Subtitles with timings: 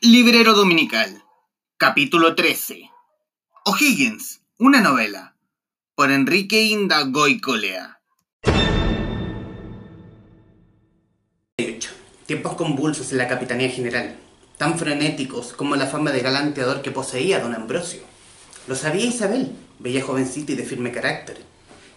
[0.00, 1.24] Librero Dominical,
[1.76, 2.88] capítulo 13.
[3.64, 5.34] O'Higgins, una novela,
[5.96, 8.00] por Enrique Inda Goicolea.
[12.26, 14.14] Tiempos convulsos en la Capitanía General,
[14.56, 18.02] tan frenéticos como la fama de galanteador que poseía don Ambrosio.
[18.68, 21.38] Lo sabía Isabel, bella jovencita y de firme carácter,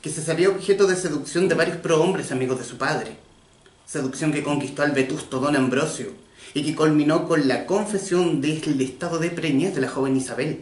[0.02, 3.16] que se sabía objeto de seducción de varios prohombres amigos de su padre.
[3.86, 9.20] Seducción que conquistó al vetusto don Ambrosio y que culminó con la confesión del estado
[9.20, 10.62] de preñez de la joven Isabel.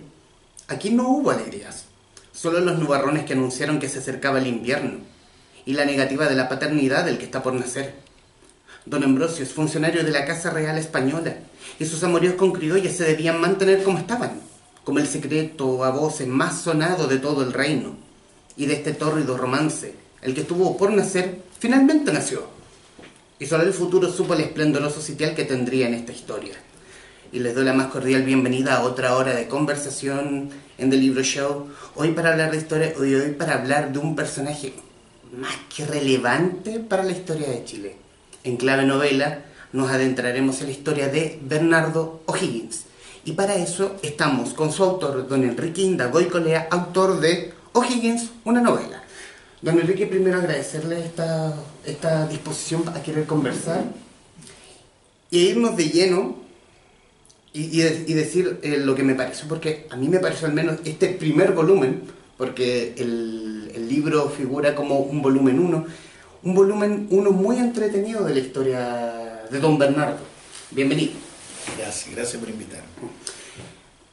[0.67, 1.85] Aquí no hubo alegrías,
[2.31, 4.99] solo los nubarrones que anunciaron que se acercaba el invierno
[5.65, 7.95] y la negativa de la paternidad del que está por nacer.
[8.85, 11.35] Don Ambrosio es funcionario de la Casa Real Española
[11.79, 14.39] y sus amoríos con criollas se debían mantener como estaban,
[14.83, 17.95] como el secreto a voces más sonado de todo el reino.
[18.57, 22.58] Y de este tórrido romance, el que estuvo por nacer, finalmente nació
[23.39, 26.55] y solo el futuro supo el esplendoroso sitial que tendría en esta historia.
[27.31, 31.23] Y les doy la más cordial bienvenida a otra hora de conversación en The Libro
[31.23, 31.67] Show.
[31.95, 34.73] Hoy para hablar de historia, hoy, para hablar de un personaje
[35.37, 37.95] más que relevante para la historia de Chile.
[38.43, 42.85] En clave novela nos adentraremos en la historia de Bernardo O'Higgins.
[43.23, 48.59] Y para eso estamos con su autor, don Enrique Indagoy Colea, autor de O'Higgins, una
[48.59, 48.98] novela.
[49.61, 51.53] Don Enrique, primero agradecerle esta,
[51.85, 53.83] esta disposición a querer conversar
[55.29, 56.37] y irnos de lleno
[57.51, 60.79] y, y, decir eh, lo que me pareció, porque a mí me pareció al menos
[60.85, 62.03] este primer volumen,
[62.37, 65.85] porque el, el libro figura como un volumen 1,
[66.43, 70.19] un volumen 1 muy entretenido de la historia de Don Bernardo.
[70.71, 71.13] Bienvenido.
[71.77, 72.85] Gracias, gracias por invitarme.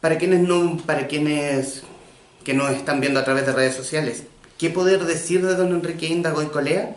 [0.01, 1.83] Para quienes, no, para quienes
[2.43, 4.25] que nos están viendo a través de redes sociales,
[4.59, 6.97] ¿Qué poder decir de don Enrique Indago y Colea?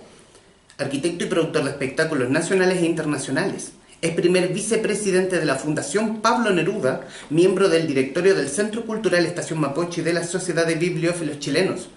[0.77, 3.73] Arquitecto y productor de espectáculos nacionales e internacionales.
[4.01, 9.59] Es primer vicepresidente de la Fundación Pablo Neruda, miembro del directorio del Centro Cultural Estación
[9.59, 11.89] Mapoche y de la Sociedad de Bibliófilos Chilenos.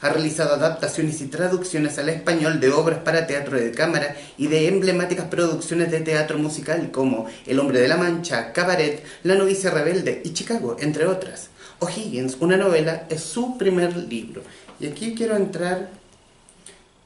[0.00, 4.68] Ha realizado adaptaciones y traducciones al español de obras para teatro de cámara y de
[4.68, 10.22] emblemáticas producciones de teatro musical como El hombre de la Mancha, Cabaret, La novicia rebelde
[10.24, 11.50] y Chicago, entre otras.
[11.80, 14.42] O'Higgins, una novela, es su primer libro
[14.80, 15.90] y aquí quiero entrar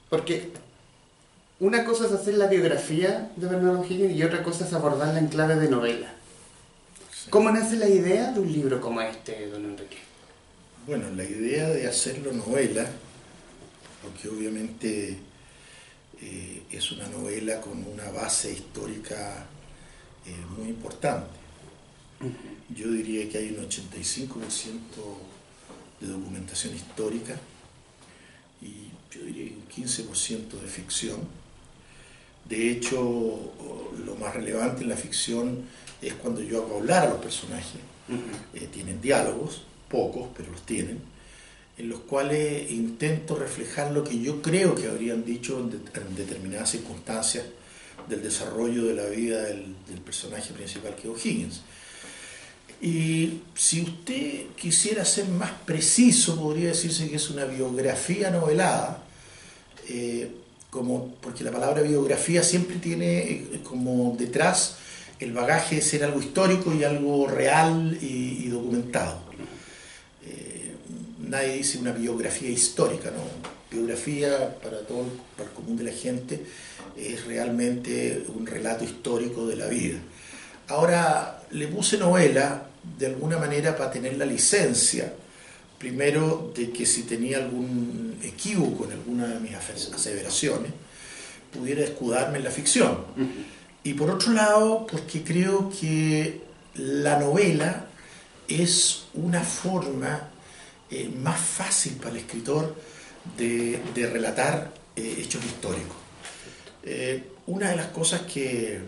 [0.09, 0.53] porque
[1.59, 5.29] una cosa es hacer la biografía de Bernardo Higgins y otra cosa es abordarla en
[5.29, 6.15] clave de novela.
[7.31, 9.99] ¿Cómo nace la idea de un libro como este, don Enrique?
[10.87, 12.87] Bueno, la idea de hacerlo novela,
[14.03, 15.19] porque obviamente
[16.23, 19.47] eh, es una novela con una base histórica
[20.27, 21.39] eh, muy importante.
[22.69, 24.39] Yo diría que hay un 85%
[26.01, 27.37] de documentación histórica
[29.15, 31.21] yo diría un 15% de ficción.
[32.49, 33.53] De hecho,
[34.05, 35.63] lo más relevante en la ficción
[36.03, 37.81] es cuando yo hago hablar a los personajes.
[38.55, 41.01] Eh, tienen diálogos, pocos, pero los tienen,
[41.79, 45.71] en los cuales intento reflejar lo que yo creo que habrían dicho en,
[46.15, 47.47] determinadas circunstancias
[48.09, 51.63] del desarrollo de la vida del, del personaje principal que es O'Higgins.
[52.83, 59.04] Y si usted quisiera ser más preciso, podría decirse que es una biografía novelada,
[59.89, 60.31] eh,
[60.71, 64.77] como, porque la palabra biografía siempre tiene eh, como detrás
[65.21, 69.21] el bagaje de ser algo histórico y algo real y, documentado.
[70.27, 70.75] Eh,
[71.21, 73.23] nadie dice una biografía histórica, ¿no?
[73.71, 75.05] Biografía para todo
[75.37, 76.41] para el común de la gente
[76.97, 79.99] es realmente un relato histórico de la vida.
[80.69, 82.69] Ahora le puse novela
[82.99, 85.13] de alguna manera para tener la licencia,
[85.79, 90.73] primero de que si tenía algún equívoco en alguna de mis aseveraciones,
[91.53, 92.99] pudiera escudarme en la ficción.
[93.83, 96.41] Y por otro lado, porque creo que
[96.75, 97.87] la novela
[98.49, 100.29] es una forma
[100.91, 102.75] eh, más fácil para el escritor
[103.37, 105.97] de, relatar eh, hechos históricos.
[106.83, 108.81] Eh, una de las cosas que,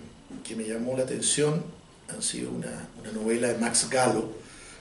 [0.47, 1.63] que me llamó la atención
[2.09, 4.31] han sido una, novela de Max Gallo,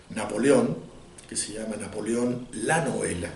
[0.09, 0.77] Napoleón,
[1.27, 3.29] que se llama Napoleón la novela,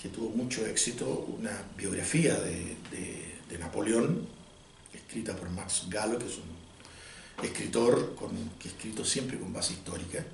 [0.00, 2.76] que tuvo mucho éxito, una biografía de,
[3.58, 4.26] Napoleón,
[4.94, 9.74] escrita por Max Gallo, que es un escritor con, que ha escrito siempre con base
[9.74, 10.24] histórica,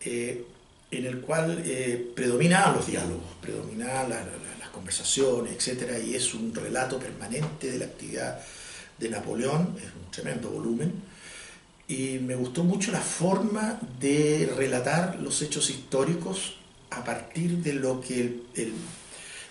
[0.00, 0.44] eh,
[0.90, 4.08] en el cual eh, los diálogos, predominaban
[4.58, 6.02] las conversaciones, etc.
[6.04, 8.40] Y es un relato permanente de la actividad
[8.98, 11.13] de Napoleón, es un tremendo volumen
[11.86, 16.56] y me gustó mucho la forma de relatar los hechos históricos
[16.90, 18.40] a partir de lo que,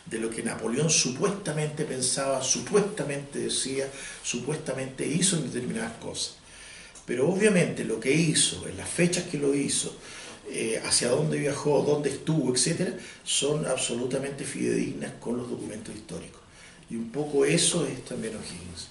[0.05, 3.87] de lo que Napoleón supuestamente pensaba, supuestamente decía,
[4.23, 6.37] supuestamente hizo en determinadas cosas.
[7.05, 9.95] Pero obviamente lo que hizo, en las fechas que lo hizo,
[10.49, 16.41] eh, hacia dónde viajó, dónde estuvo, etcétera, son absolutamente fidedignas con los documentos históricos.
[16.89, 18.87] Y un poco eso es también O'Higgins.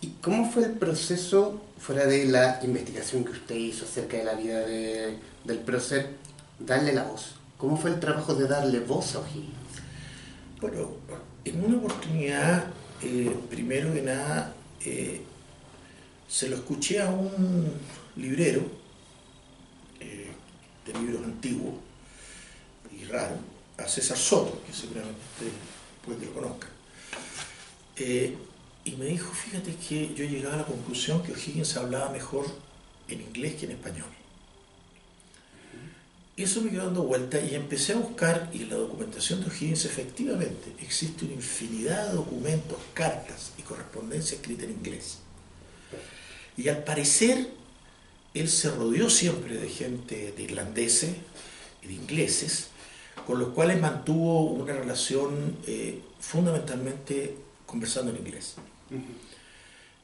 [0.00, 4.34] ¿Y cómo fue el proceso, fuera de la investigación que usted hizo acerca de la
[4.34, 6.10] vida de, del prócer,
[6.60, 7.34] darle la voz?
[7.56, 9.52] ¿Cómo fue el trabajo de darle voz a O'Higgins?
[10.60, 10.90] Bueno,
[11.44, 12.66] en una oportunidad,
[13.02, 14.54] eh, primero que nada,
[14.84, 15.22] eh,
[16.28, 17.72] se lo escuché a un
[18.14, 18.62] librero
[19.98, 20.30] eh,
[20.86, 21.74] de libros antiguos
[22.92, 23.38] y raros,
[23.76, 25.52] a César Soto, que seguramente usted
[26.04, 26.68] puede que lo conozca.
[28.84, 32.46] Y me dijo, fíjate que yo llegaba a la conclusión que O'Higgins hablaba mejor
[33.08, 34.08] en inglés que en español.
[36.36, 39.46] Y eso me quedó dando vuelta y empecé a buscar, y en la documentación de
[39.46, 45.18] O'Higgins efectivamente existe una infinidad de documentos, cartas y correspondencia escrita en inglés.
[46.56, 47.50] Y al parecer,
[48.34, 51.10] él se rodeó siempre de gente de irlandeses
[51.82, 52.68] y de ingleses,
[53.26, 57.36] con los cuales mantuvo una relación eh, fundamentalmente
[57.68, 58.54] conversando en inglés.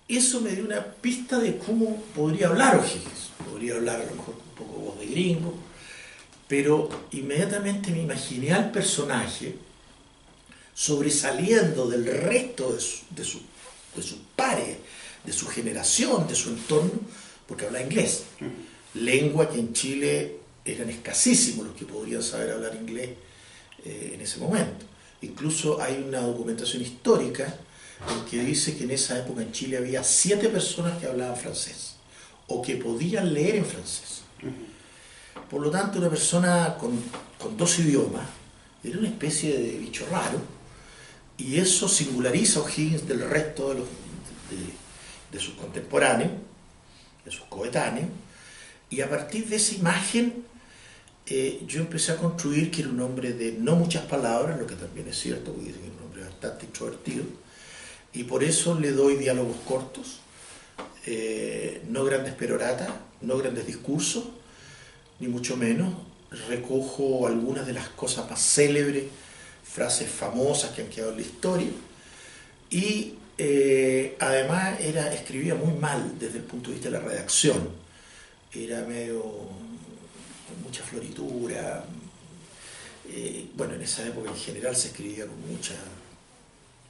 [0.06, 3.30] Eso me dio una pista de cómo podría hablar O'Higgins.
[3.50, 5.54] Podría hablar a lo mejor un poco voz de gringo,
[6.46, 9.56] pero inmediatamente me imaginé al personaje
[10.74, 12.76] sobresaliendo del resto
[13.10, 13.40] de, sus
[14.36, 14.76] pares,
[15.24, 17.00] de su generación, de su entorno,
[17.48, 18.24] porque habla inglés.
[18.94, 23.10] Lengua que en Chile eran escasísimos los que podrían saber hablar inglés
[23.84, 24.84] eh, en ese momento.
[25.24, 27.58] Incluso hay una documentación histórica
[28.10, 31.94] en que dice que en esa época en Chile había siete personas que hablaban francés
[32.46, 34.22] o que podían leer en francés.
[35.50, 38.26] Por lo tanto, una persona con, dos idiomas
[38.82, 40.38] era una especie de bicho raro,
[41.38, 43.88] y eso singulariza a O'Higgins del resto de, los,
[45.32, 46.32] de, sus contemporáneos,
[47.24, 48.08] de sus coetáneos,
[48.90, 50.44] y a partir de esa imagen
[51.26, 54.74] eh, yo empecé a construir que era un hombre de no muchas palabras, lo que
[54.74, 57.24] también es cierto, porque dicen que era un hombre bastante introvertido,
[58.12, 60.20] y por eso le doy diálogos cortos,
[61.06, 62.88] eh, no grandes peroratas,
[63.20, 64.24] no grandes discursos,
[65.20, 65.92] ni mucho menos.
[66.48, 69.04] Recojo algunas de las cosas más célebres,
[69.62, 71.68] frases famosas que han quedado en la historia.
[72.70, 77.68] Y eh, además era, escribía muy mal desde el punto de vista de la redacción.
[78.52, 79.22] Era medio
[80.62, 81.84] mucha floritura.
[83.08, 85.74] Eh, bueno, en esa época en general se escribía con mucha...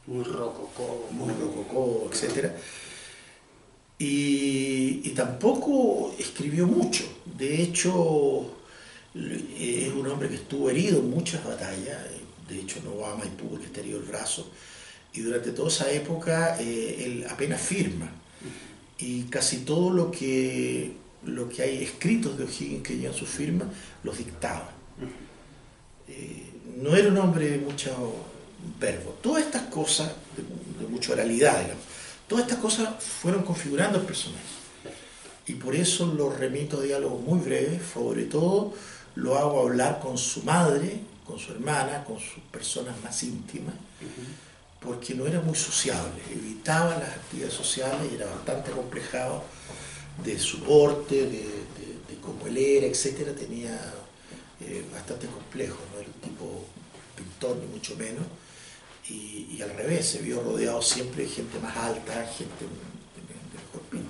[0.07, 1.09] Muy rococó.
[1.11, 2.51] Muy rococó, etc.
[3.99, 7.05] Y, tampoco escribió mucho.
[7.25, 8.51] De hecho,
[9.15, 11.99] es un hombre que estuvo herido en muchas batallas.
[12.49, 14.51] De hecho, no va a Maipú porque está herido el brazo.
[15.15, 18.11] Y durante toda esa época eh, él apenas firma.
[18.99, 20.93] Y casi todo lo que,
[21.27, 23.65] lo que hay escritos de O'Higgins que llevan su firma,
[24.03, 24.71] los dictaba.
[26.09, 27.91] Eh, no era un hombre de mucho
[28.79, 29.17] verbo.
[29.23, 31.85] Todas estas cosas, de, de mucha oralidad, digamos
[32.29, 34.43] Todas estas cosas fueron configurando el personaje.
[35.47, 38.73] Y por eso lo remito a diálogos muy breves, sobre todo
[39.15, 43.75] lo hago hablar con su madre, con su hermana, con sus personas más íntimas,
[44.81, 49.45] porque no era muy sociable, evitaba las actividades sociales y era bastante complejado
[50.23, 51.65] de su porte, de,
[52.23, 53.37] cómo él era, etc.
[53.37, 53.79] Tenía
[54.61, 56.65] eh, bastante complejo, no era un tipo
[57.17, 58.25] pintor ni mucho menos
[59.09, 62.71] y, al revés, se vio rodeado siempre de gente más alta, gente de,
[63.53, 64.09] mejor pinta.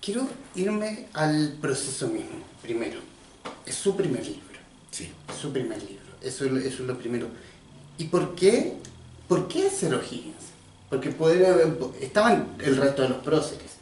[0.00, 3.00] Quiero irme al proceso mismo, primero.
[3.66, 4.58] Es su primer libro.
[4.90, 5.10] Sí.
[5.28, 6.00] Es su primer libro.
[6.22, 7.28] Eso, eso es lo primero.
[7.98, 8.76] ¿Y por qué?
[9.28, 10.36] ¿Por qué hacer O'Higgins?
[10.88, 13.72] Porque poder, estaban el resto de los próceres.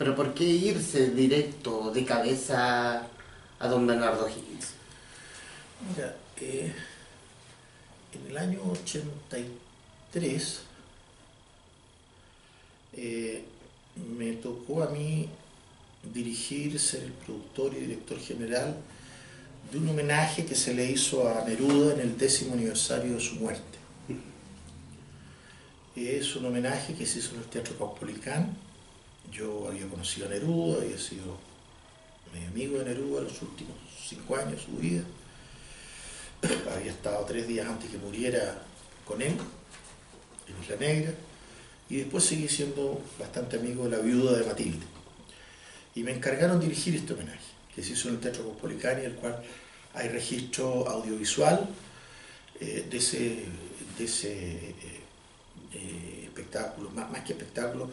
[0.00, 3.06] Pero ¿por qué irse directo, de cabeza,
[3.58, 4.68] a don Bernardo Higgins?
[5.86, 6.72] Mira, eh,
[8.14, 10.60] en el año 83
[12.94, 13.44] eh,
[14.16, 15.28] me tocó a mí
[16.14, 18.76] dirigir, ser el productor y director general
[19.70, 23.34] de un homenaje que se le hizo a Neruda en el décimo aniversario de su
[23.34, 23.78] muerte.
[25.94, 28.69] Es un homenaje que se hizo en el Teatro Caupolicán.
[29.30, 31.38] Yo había conocido a Neruda, había sido
[32.32, 33.74] mi amigo de Neruda los últimos
[34.08, 35.02] cinco años de su vida
[36.74, 38.62] había estado tres días antes que muriera
[39.04, 39.36] con él,
[40.48, 41.12] en Isla Negra,
[41.88, 44.86] y después seguí siendo bastante amigo de la viuda de Matilde.
[45.94, 47.38] Y me encargaron dirigir este homenaje,
[47.74, 49.42] que se hizo en el Teatro Cospolicani, el cual
[49.94, 51.68] hay registro audiovisual
[52.60, 53.44] eh, de ese,
[53.98, 54.74] de ese eh,
[55.74, 57.90] eh, espectáculo, más, más, que espectáculo,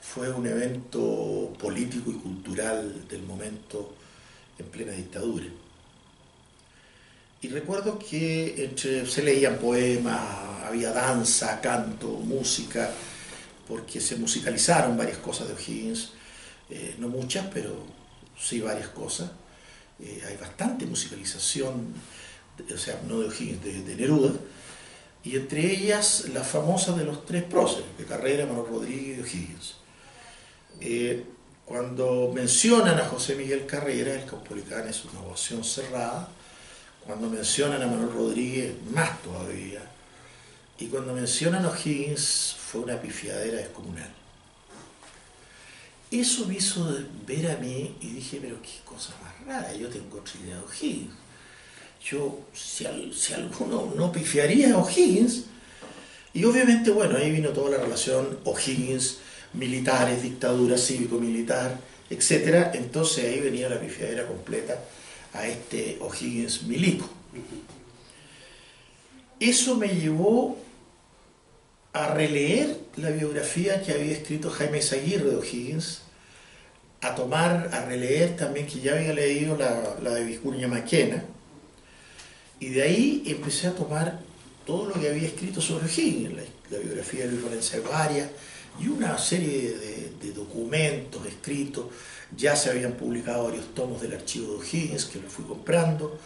[0.00, 3.94] fue un evento político y cultural del momento
[4.58, 5.46] en plena dictadura.
[7.40, 10.20] Y recuerdo que se leían poemas,
[10.66, 12.90] había danza, canto, música,
[13.68, 16.10] porque se musicalizaron varias cosas de O'Higgins,
[16.70, 17.76] eh, no muchas, pero
[18.36, 19.30] sí varias cosas.
[20.00, 21.92] Eh, hay bastante musicalización,
[22.74, 24.32] o sea, no de O'Higgins, de, Neruda,
[25.22, 29.74] y entre ellas la famosa de los tres próceres, de Carrera, Manuel Rodríguez y O'Higgins.
[30.80, 31.24] Eh,
[31.64, 36.28] cuando mencionan a José Miguel Carrera, el Caupolicán es una ovación cerrada,
[37.06, 39.82] cuando mencionan a Manuel Rodríguez, más todavía,
[40.78, 44.10] y cuando mencionan a O'Higgins, fue una pifiadera descomunal.
[46.10, 46.86] Eso me hizo
[47.26, 51.12] ver a mí y dije, pero qué cosa más rara, yo tengo de O'Higgins.
[52.02, 55.44] Yo, si, si, alguno no pifiaría a O'Higgins,
[56.32, 59.18] y obviamente, bueno, ahí vino toda la relación O'Higgins,
[59.54, 61.78] militares, dictadura cívico-militar,
[62.10, 62.74] etc.
[62.74, 64.82] Entonces ahí venía la pifiadera completa
[65.32, 67.08] a este O'Higgins milico.
[69.40, 70.58] Eso me llevó
[71.92, 76.02] a releer la biografía que había escrito Jaime Zaguirre de O'Higgins,
[77.00, 81.24] a tomar, a releer también que ya había leído la, de Vicuña Maquena,
[82.58, 84.20] y de ahí empecé a tomar
[84.66, 86.34] todo lo que había escrito sobre O'Higgins,
[86.70, 88.30] la, biografía de Luis Valencia Varia
[88.80, 91.86] y una serie de, de, documentos escritos,
[92.36, 96.18] ya se habían publicado varios tomos del archivo de O'Higgins que lo fui comprando,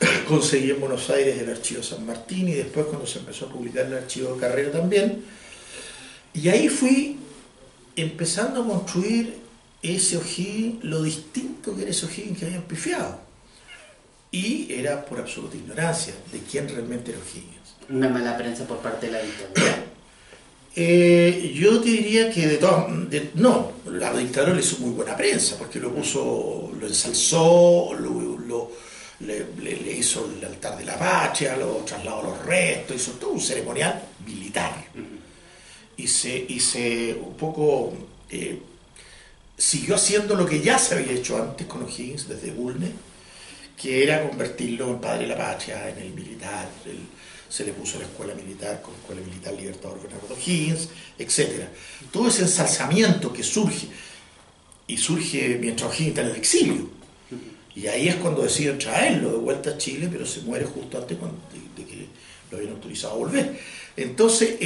[0.28, 3.86] conseguí en Buenos Aires el archivo San Martín y después cuando se empezó a publicar
[3.86, 5.24] el archivo de Carrera también.
[6.32, 7.18] Y ahí fui
[7.96, 9.38] empezando a construir
[9.82, 13.20] ese O'Higgins, lo distinto que era ese O'Higgins que habían pifiado.
[14.30, 17.55] Y era por absoluta ignorancia de quién realmente era O'Higgins.
[17.88, 19.82] Una mala prensa por parte de la dictadura.
[20.78, 22.86] Eh, yo te diría que de todas...
[23.36, 28.72] no, la dictadura le hizo muy buena prensa porque lo puso, lo ensalzó, lo, lo
[29.20, 34.02] le, hizo el altar de la patria, lo trasladó los restos, hizo todo un ceremonial
[34.26, 34.72] militar.
[35.96, 37.94] Y se, y se un poco
[38.28, 38.60] eh,
[39.56, 42.90] siguió haciendo lo que ya se había hecho antes con O'Higgins desde Bulnes,
[43.80, 46.68] que era convertirlo en padre de la patria, en el militar.
[47.48, 50.88] Se le puso la escuela militar con Escuela Militar Libertador Bernardo O'Higgins,
[51.18, 51.64] etc.
[52.12, 53.88] Todo ese ensalzamiento que surge,
[54.86, 56.96] y surge mientras O'Higgins está en el exilio
[57.76, 61.18] y ahí es cuando deciden traerlo de vuelta a Chile, pero se muere justo antes
[61.18, 62.06] de, que
[62.50, 63.60] lo habían autorizado a volver.
[63.94, 64.56] Entonces,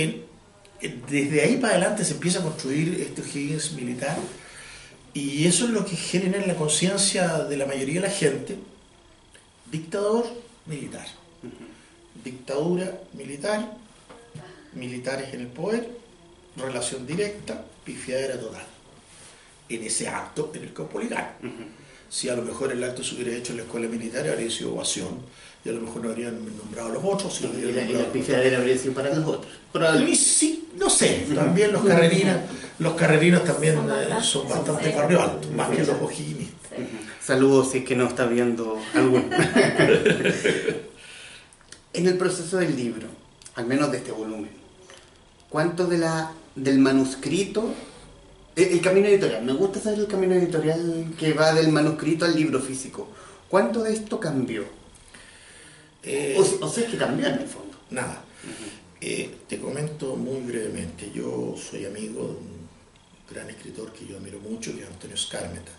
[1.09, 4.17] desde ahí para adelante se empieza a construir este Higgins militar
[5.13, 8.57] y eso es lo que genera en la conciencia de la mayoría de la gente,
[9.73, 10.27] dictador
[10.67, 11.07] militar,
[12.25, 13.77] dictadura militar,
[14.75, 15.89] militares en el poder,
[16.57, 18.67] relación directa, pifiadera total,
[19.69, 21.37] en ese acto en el Caupolicán
[22.11, 24.75] si a lo mejor el acto se hubiera hecho en la escuela militar habría sido
[24.75, 25.21] ovación
[25.65, 27.41] y a lo mejor no habrían nombrado a los otros.
[27.41, 29.53] y, la, y habría sido para los otros.
[30.17, 32.39] Sí, no sé, también los carrerinos,
[32.81, 33.77] los carrerinos también
[34.23, 36.71] son eh, bastante barrio alto, más que los ojinistas.
[37.23, 39.25] Saludos si es que no está viendo alguno.
[42.01, 43.09] en el proceso del libro,
[43.55, 44.51] al menos de este volumen,
[45.49, 47.75] ¿cuánto de la, del manuscrito
[48.57, 52.61] el, camino editorial, me gusta saber el camino editorial que va del manuscrito al libro
[52.61, 53.09] físico.
[53.49, 54.65] ¿Cuánto de esto cambió?
[56.03, 57.77] Eh, o, sea, es que cambió en el fondo.
[57.91, 58.23] Nada.
[59.01, 61.11] Eh, te comento muy brevemente.
[61.15, 62.69] Yo soy amigo de un
[63.31, 65.73] gran escritor que yo admiro mucho, que es Antonio Scarmeta.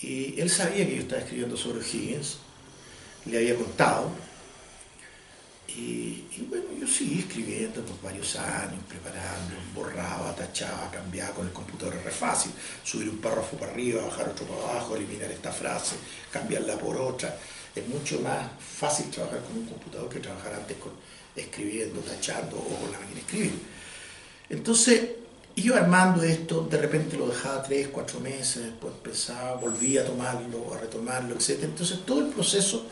[0.00, 2.38] Y él sabía que yo estaba escribiendo sobre Higgins,
[3.26, 4.10] le había contado,
[5.80, 11.94] y, bueno, yo seguí escribiendo por varios años, preparando, borraba, tachaba, cambiaba con el computador,
[11.94, 12.50] es re fácil,
[12.82, 15.96] subir un párrafo para arriba, bajar otro para abajo, eliminar esta frase,
[16.32, 17.38] cambiarla por otra.
[17.74, 20.92] Es mucho más fácil trabajar con un computador que trabajar antes con
[21.36, 23.52] escribiendo, tachando o con la máquina de escribir.
[24.50, 25.10] Entonces,
[25.54, 30.74] iba armando esto, de repente lo dejaba tres, cuatro meses, después empezaba, volvía a tomarlo,
[30.74, 31.60] a retomarlo, etc.
[31.62, 32.86] Entonces, todo el proceso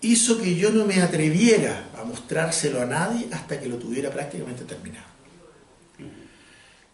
[0.00, 4.64] hizo que yo no me atreviera a mostrárselo a nadie hasta que lo tuviera prácticamente
[4.64, 5.06] terminado.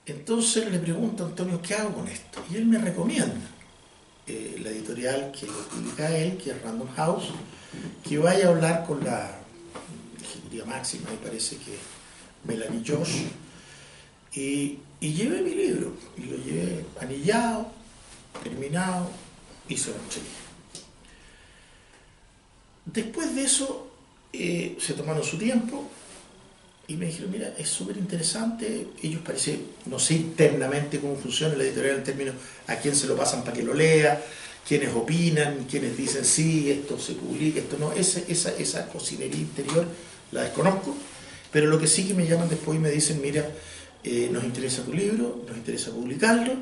[0.06, 2.44] Entonces le pregunto a Antonio, ¿qué hago con esto?
[2.50, 3.34] Y él me recomienda
[4.26, 7.28] eh, la editorial que lo publica él, que es Random House,
[8.06, 9.38] que vaya a hablar con la
[10.23, 11.76] ejecutiva máxima, me parece que
[12.44, 13.23] Melanie Josh,
[14.34, 17.70] y, y llevé mi libro, y lo llevé anillado,
[18.42, 19.11] terminado,
[19.68, 20.43] y se lo.
[22.86, 23.90] Después de eso,
[24.32, 25.88] eh, se tomaron su tiempo
[26.86, 31.64] y me dijeron, mira, es súper interesante, ellos parece, no sé internamente cómo funciona la
[31.64, 32.34] editorial en términos
[32.66, 34.22] a quién se lo pasan para que lo lea,
[34.66, 39.86] quiénes opinan, quiénes dicen sí, esto se publica, esto no, esa, esa, esa cocinería interior
[40.32, 40.94] la desconozco,
[41.50, 43.48] pero lo que sí que me llaman después y me dicen, mira,
[44.02, 46.54] eh, nos interesa tu libro, nos interesa publicarlo,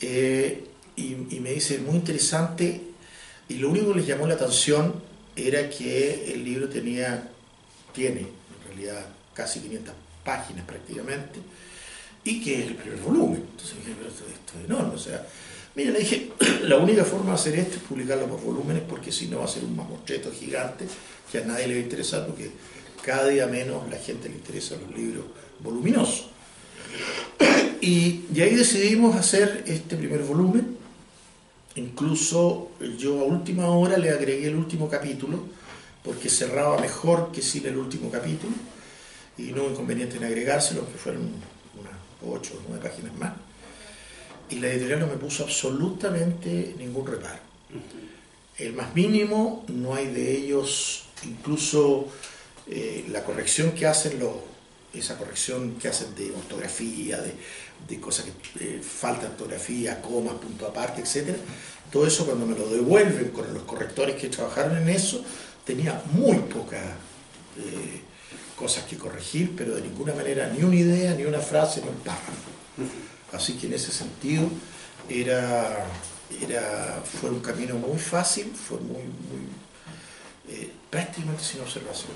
[0.00, 0.64] eh,
[0.94, 2.82] y, y, me dice, muy interesante,
[3.48, 5.09] y lo único que les llamó la atención
[5.48, 7.28] era que el libro tenía,
[7.94, 9.94] tiene, en realidad, casi 500
[10.24, 11.38] páginas prácticamente,
[12.24, 13.44] y que es el primer volumen.
[13.50, 14.24] Entonces dije, pero esto,
[14.58, 15.26] es enorme, o sea,
[15.74, 16.32] mira, le dije,
[16.62, 19.48] la única forma de hacer esto es publicarlo por volúmenes, porque si no va a
[19.48, 20.86] ser un mamotreto gigante
[21.30, 22.50] que a nadie le va a interesar, porque
[23.02, 25.24] cada día menos la gente le interesa los libros
[25.60, 26.30] voluminosos.
[27.82, 30.76] Y, y ahí decidimos hacer este primer volumen.
[31.80, 35.38] Incluso yo a última hora le agregué el último capítulo,
[36.04, 38.52] porque cerraba mejor que sin el último capítulo,
[39.38, 43.32] y no hubo inconveniente en agregárselo, que fueron unas 8 o 9 páginas más.
[44.50, 47.40] Y la editorial no me puso absolutamente ningún reparo.
[48.58, 52.08] El más mínimo, no hay de ellos, incluso
[52.68, 54.50] eh, la corrección que hacen los
[54.92, 57.32] esa corrección que hacen de ortografía, de,
[57.88, 61.36] de cosas que eh, falta ortografía, comas, punto aparte, etc.
[61.90, 65.24] Todo eso cuando me lo devuelven con los correctores que trabajaron en eso,
[65.64, 66.82] tenía muy pocas
[67.58, 68.02] eh,
[68.56, 71.96] cosas que corregir, pero de ninguna manera ni una idea, ni una frase, ni un
[71.96, 72.50] párrafo.
[73.32, 74.48] Así que en ese sentido
[75.08, 75.86] era,
[76.40, 79.02] era, fue un camino muy fácil, fue muy,
[80.48, 82.12] eh, prácticamente sin observación.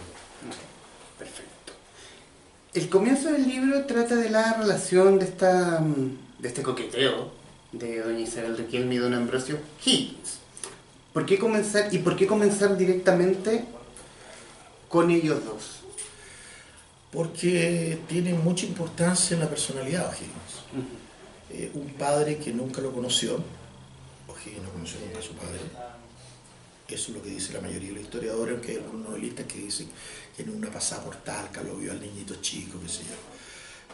[2.75, 5.81] El comienzo del libro trata de la relación de, esta,
[6.40, 7.31] de este coqueteo
[7.71, 10.40] de doña Isabel Riquelme y don Ambrosio Higgins.
[11.12, 13.64] ¿Por qué comenzar, ¿Y por qué comenzar directamente
[14.88, 15.83] con ellos dos?
[17.12, 20.54] Porque tiene mucha importancia en la personalidad de Higgins.
[20.73, 21.57] Uh -huh.
[21.57, 23.38] eh, un padre que nunca lo conoció,
[24.26, 25.61] O'Higgins no conoció nunca a su padre,
[26.89, 29.58] eso es lo que dice la mayoría de los historiadores, aunque hay algunos novelistas que
[29.58, 29.89] dicen
[30.36, 33.16] que una pasada por Talca lo vio al niñito chico, qué sé yo.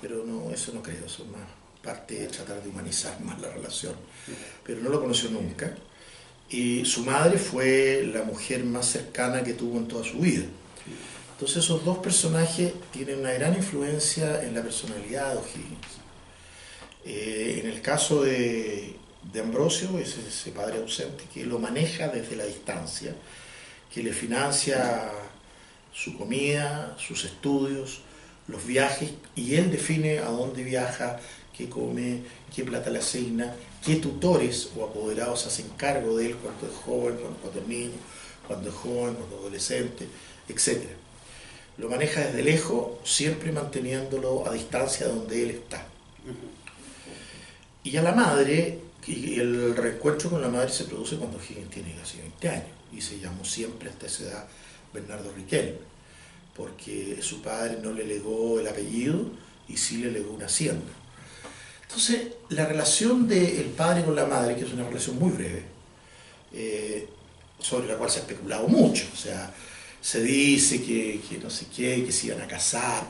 [0.01, 1.43] Pero no, eso no creo, eso es más
[1.83, 3.95] parte de tratar de humanizar más la relación.
[4.65, 5.75] Pero no lo conoció nunca.
[6.49, 10.45] Y su madre fue la mujer más cercana que tuvo en toda su vida.
[11.33, 16.01] Entonces esos dos personajes tienen una gran influencia en la personalidad de O'Higgins.
[17.05, 18.97] Eh, en el caso de,
[19.33, 23.15] de Ambrosio, es ese padre ausente que lo maneja desde la distancia,
[23.93, 25.11] que le financia
[25.93, 28.01] su comida, sus estudios,
[28.49, 31.19] los viajes, y él define a dónde viaja,
[31.57, 32.23] qué come,
[32.55, 37.17] qué plata le asigna, qué tutores o apoderados hacen cargo de él cuando es joven,
[37.41, 37.99] cuando es niño,
[38.47, 40.09] cuando es joven, cuando es adolescente,
[40.49, 40.85] etc.
[41.79, 45.87] Lo maneja desde lejos, siempre manteniéndolo a distancia de donde él está.
[47.83, 51.95] Y a la madre, y el reencuentro con la madre se produce cuando Higgins tiene
[51.95, 54.49] casi 20 años y se llamó siempre hasta esa edad
[54.93, 55.79] Bernardo Riquelme,
[56.57, 59.31] porque su padre no le legó el apellido
[59.69, 60.93] y sí le legó una hacienda.
[61.83, 65.65] Entonces, la relación del padre con la madre, que es una relación muy breve,
[66.53, 67.09] eh,
[67.59, 69.53] sobre la cual se ha especulado mucho, o sea,
[70.01, 73.05] se dice que, que no sé qué, que se iban a casar,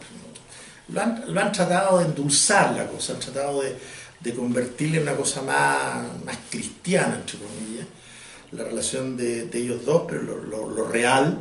[0.89, 3.77] lo han, lo han tratado de endulzar la cosa, han tratado de,
[4.21, 7.87] de convertirle en una cosa más, más cristiana, entre comillas,
[8.53, 11.39] la relación de, de ellos dos, pero lo, lo, lo, real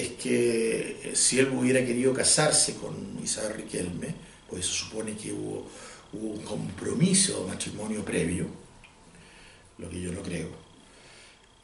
[0.00, 4.14] es que si él hubiera querido casarse con Isabel Riquelme,
[4.48, 5.68] pues se supone que hubo,
[6.12, 8.46] un compromiso de matrimonio previo,
[9.76, 10.48] lo que yo no creo,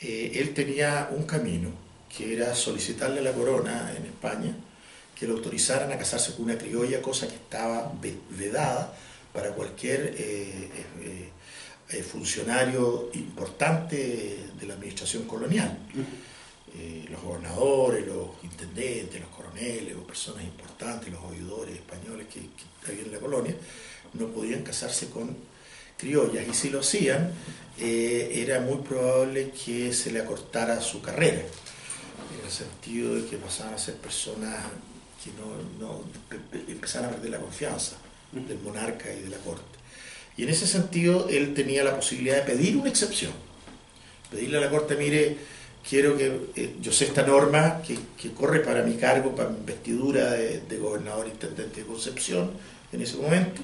[0.00, 1.70] eh, él tenía un camino,
[2.14, 4.54] que era solicitarle a la corona en España
[5.22, 7.92] que lo autorizaran a casarse con una criolla, cosa que estaba
[8.30, 8.92] vedada
[9.32, 10.68] para cualquier eh,
[11.00, 11.28] eh,
[11.90, 15.78] eh, funcionario importante de la administración colonial.
[17.08, 23.04] Los gobernadores, los intendentes, los coroneles o personas importantes, los oidores españoles que, que había
[23.04, 23.54] en la colonia,
[24.14, 25.36] no podían casarse con
[25.98, 27.32] criollas y si lo hacían
[27.78, 33.74] era muy probable que se le acortara su carrera, en el sentido de que pasaban
[33.74, 34.54] a ser personas
[35.22, 36.04] que no, no
[36.68, 37.96] empezaran a perder la confianza
[38.32, 39.78] del monarca y de la corte.
[40.36, 43.32] Y en ese sentido él tenía la posibilidad de pedir una excepción.
[44.30, 45.36] Pedirle a la corte, mire,
[45.88, 50.32] quiero que, eh, yo sé esta norma que, corre para mi cargo, para mi investidura
[50.32, 52.52] de, de gobernador intendente de Concepción
[52.92, 53.62] en ese momento,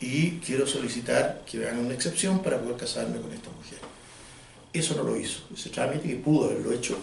[0.00, 3.78] y quiero solicitar que me hagan una excepción para poder casarme con esta mujer.
[4.72, 6.98] Eso no lo hizo, ese trámite que pudo haberlo hecho,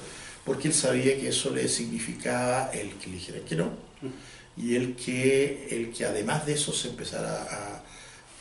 [0.45, 3.71] porque él sabía que eso le significaba el que le dijera que no,
[4.55, 7.83] y el que, el que además de eso se empezara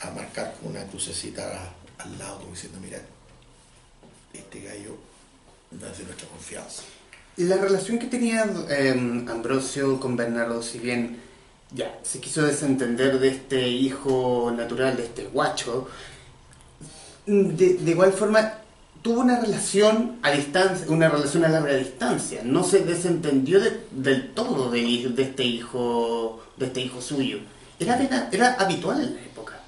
[0.01, 3.01] a, a marcar con una crucecita al lado, como diciendo, mira,
[4.33, 4.97] este gallo
[5.71, 6.83] no es de nuestra confianza.
[7.37, 8.91] La relación que tenía eh,
[9.29, 11.19] Ambrosio con Bernardo, si bien
[11.71, 15.87] ya se quiso desentender de este hijo natural, de este guacho,
[17.25, 18.53] de, de igual forma
[19.01, 22.41] tuvo una relación a distancia, una relación a larga distancia.
[22.43, 27.39] No se desentendió de- del todo de, de este hijo, de este hijo suyo.
[27.79, 29.59] Era, era, era habitual en la época.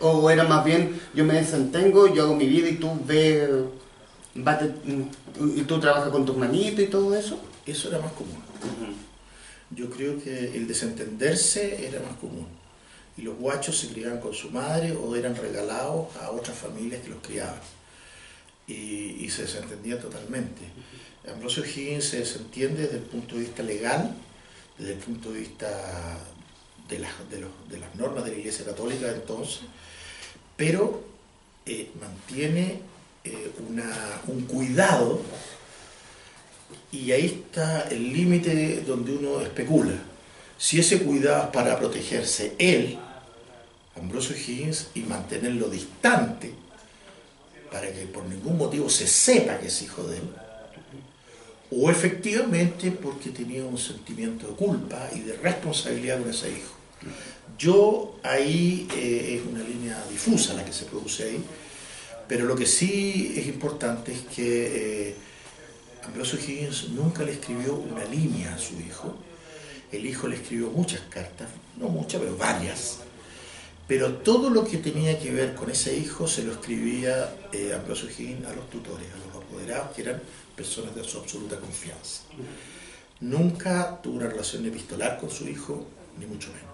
[0.00, 3.64] O era más bien, yo me desentengo, yo hago mi vida y tú ve,
[4.34, 4.74] bate-
[5.56, 7.38] y tú trabajas con tus manitos y todo eso.
[7.66, 8.38] Eso era más común.
[9.70, 12.46] Yo creo que el desentenderse era más común.
[13.16, 17.10] Y los guachos se criaban con su madre o eran regalados a otras familias que
[17.10, 17.60] los criaban.
[18.66, 20.62] Y, y se desentendían totalmente.
[21.30, 24.14] Ambrosio Higgins se desentiende desde el punto de vista legal,
[24.78, 26.18] desde el punto de vista
[26.88, 29.60] de las, de los- de las normas de la Iglesia Católica de entonces,
[30.56, 31.02] pero
[31.66, 32.80] eh, mantiene
[33.24, 33.52] eh,
[34.26, 35.20] un cuidado
[36.92, 39.94] y ahí está el límite donde uno especula.
[40.58, 42.98] Si ese cuidado es para protegerse él,
[43.96, 46.52] Ambrosio Higgins, y mantenerlo distante,
[47.70, 50.22] para que por ningún motivo se sepa que es hijo de él,
[51.70, 56.74] o efectivamente porque tenía un sentimiento de culpa y de responsabilidad con ese hijo.
[57.58, 61.42] Yo ahí eh, es una línea difusa la que se produce ahí,
[62.32, 65.14] pero lo que sí es importante es que eh,
[66.02, 69.14] Ambrosio Higgins nunca le escribió una línea a su hijo.
[69.92, 73.00] El hijo le escribió muchas cartas, no muchas, pero varias.
[73.86, 78.08] Pero todo lo que tenía que ver con ese hijo se lo escribía eh, Ambrosio
[78.08, 80.22] Higgins a los tutores, a los apoderados, que eran
[80.56, 82.22] personas de su absoluta confianza.
[83.20, 85.84] Nunca tuvo una relación epistolar con su hijo,
[86.18, 86.72] ni mucho menos.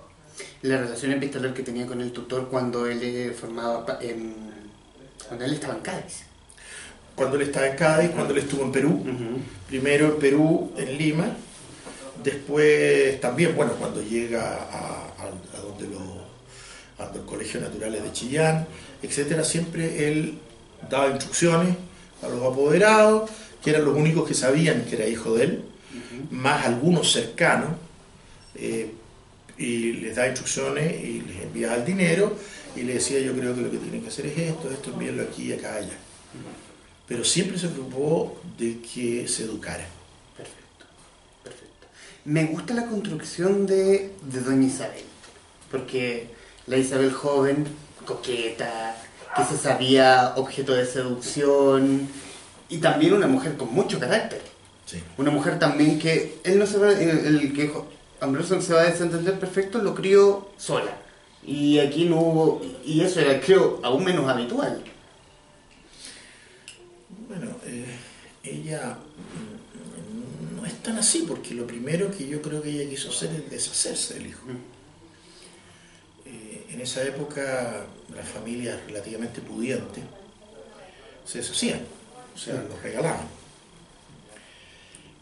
[0.63, 4.57] La relación epistolar que tenía con el tutor cuando él eh, formaba, en-
[5.29, 6.23] cuando él estaba en Cádiz.
[7.15, 9.05] Cuando él estaba en Cádiz, cuando él estuvo en Perú,
[9.69, 11.37] primero en Perú, en Lima,
[12.23, 16.19] después también, bueno, cuando llega a, a- a donde lo,
[17.05, 18.67] a el Colegio Naturales de Chillán,
[19.03, 20.39] etcétera, siempre él
[20.89, 21.77] daba instrucciones
[22.23, 23.31] a los apoderados,
[23.63, 25.63] que eran los únicos que sabían que era hijo de él,
[26.31, 27.71] más algunos cercanos,
[28.55, 28.93] eh,
[29.57, 32.37] y les da instrucciones y les enviaba el dinero
[32.79, 35.23] y le decía yo creo que lo que tienen que hacer es esto, esto, envíenlo
[35.23, 35.97] aquí, acá, allá.
[37.07, 39.87] Pero siempre se preocupó de que se educara.
[40.37, 40.85] Perfecto,
[41.43, 41.87] perfecto.
[42.25, 45.05] Me gusta la construcción de, de Doña Isabel,
[45.71, 46.29] porque
[46.67, 47.67] la Isabel joven,
[48.05, 48.97] coqueta,
[49.35, 52.09] que se sabía objeto de seducción,
[52.69, 54.43] y también una mujer con mucho carácter.
[54.85, 55.03] Sí.
[55.17, 57.73] Una mujer también que él no se va, el, el que
[58.21, 61.08] Ambrosio se va a desentender perfecto, lo crió sola.
[61.47, 64.83] Y aquí no hubo, y eso era creo aún menos habitual.
[67.29, 67.87] Bueno, eh,
[68.43, 73.09] ella mm, no es tan así, porque lo primero que yo creo que ella quiso
[73.11, 74.41] hacer es deshacerse del hijo.
[76.27, 80.05] Eh, en esa época, las familias relativamente pudientes
[81.25, 81.81] se deshacían,
[82.35, 83.27] o sea, los regalaban.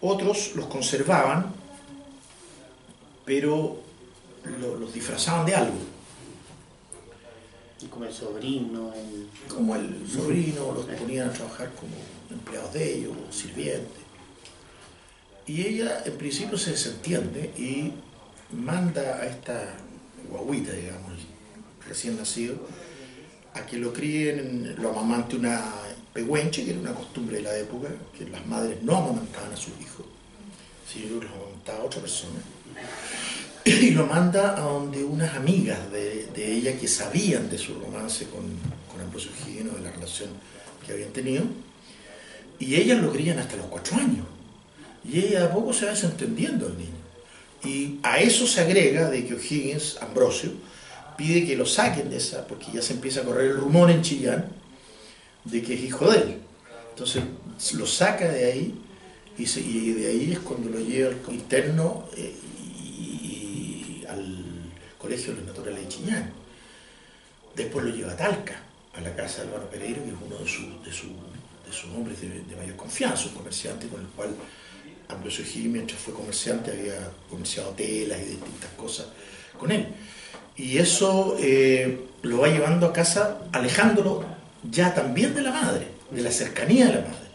[0.01, 1.53] Otros los conservaban,
[3.25, 3.81] pero
[4.61, 5.77] lo- los disfrazaban de algo.
[7.91, 9.29] Como el sobrino, el...
[9.49, 11.93] como el sobrino, los ponían a trabajar como
[12.31, 14.03] empleados de ellos, o sirvientes.
[15.47, 17.93] Y ella en principio se desentiende y
[18.53, 19.77] manda a esta
[20.29, 21.13] guaguita, digamos,
[21.87, 22.57] recién nacido,
[23.55, 25.63] a que lo críen, lo amamante una
[26.13, 29.79] pehuenche, que era una costumbre de la época, que las madres no amamantaban a sus
[29.81, 30.07] hijos,
[30.91, 32.41] sino que los amamantaba otra persona.
[33.83, 38.27] Y lo manda a donde unas amigas de, de ella que sabían de su romance
[38.27, 38.45] con,
[38.91, 40.31] con Ambrosio Higgins, de la relación
[40.87, 41.45] que habían tenido,
[42.61, 44.25] y ellas lo crían hasta los cuatro años.
[45.05, 46.91] Y ella a poco se va desentendiendo al niño.
[47.65, 50.53] Y a eso se agrega de que O'Higgins, Ambrosio,
[51.17, 54.03] pide que lo saquen de esa, porque ya se empieza a correr el rumor en
[54.03, 54.47] Chillán
[55.45, 56.39] de que es hijo de él.
[56.91, 57.25] Entonces
[57.75, 58.75] lo saca de ahí
[59.37, 62.35] y, de ahí es cuando lo lleva al interno eh,
[65.07, 66.31] Colegio de los Naturales de Chillán.
[67.55, 68.61] Después lo lleva a Talca,
[68.95, 71.07] a la casa de Álvaro Pereiro, que es uno de, sus- de, su-
[71.67, 74.31] de sus hombres de, de mayor confianza, un comerciante con el cual
[75.09, 79.07] Ambrosio Gil, mientras fue comerciante, había comerciado telas y distintas cosas
[79.59, 79.87] con él.
[80.57, 84.25] Y eso eh, lo va llevando a casa, alejándolo
[84.71, 87.27] ya también de la madre, de la cercanía de la madre.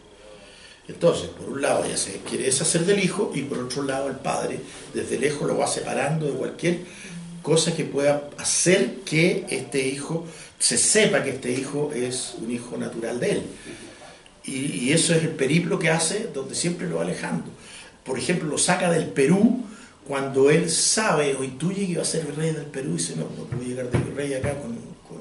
[0.88, 4.18] Entonces, por un lado ella se quiere deshacer del hijo y por otro lado el
[4.18, 4.60] padre
[4.94, 6.80] desde lejos lo va separando de cualquier
[7.42, 10.26] cosa que pueda hacer que este hijo
[10.60, 13.44] se sepa que este hijo es un hijo natural de él.
[14.44, 17.46] Y, y eso es el periplo que hace donde siempre lo va alejando.
[18.04, 19.64] Por ejemplo, lo saca del Perú
[20.08, 23.16] cuando él sabe o intuye que va a ser el rey del Perú y dice,
[23.16, 24.76] no, no puedo llegar de rey acá con,
[25.08, 25.20] con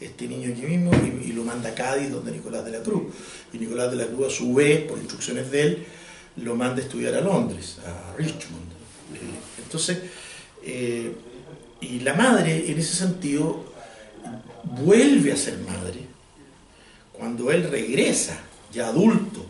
[0.00, 3.12] este niño aquí mismo y, y, lo manda a Cádiz donde Nicolás de la Cruz.
[3.52, 5.86] Y Nicolás de la Cruz a su vez, por instrucciones de él,
[6.36, 8.66] lo manda a estudiar a Londres, a Richmond.
[9.62, 9.98] Entonces,
[10.62, 11.12] eh,
[11.90, 13.64] y la madre en ese sentido
[14.64, 16.00] vuelve a ser madre
[17.12, 18.38] cuando él regresa,
[18.72, 19.44] ya adulto,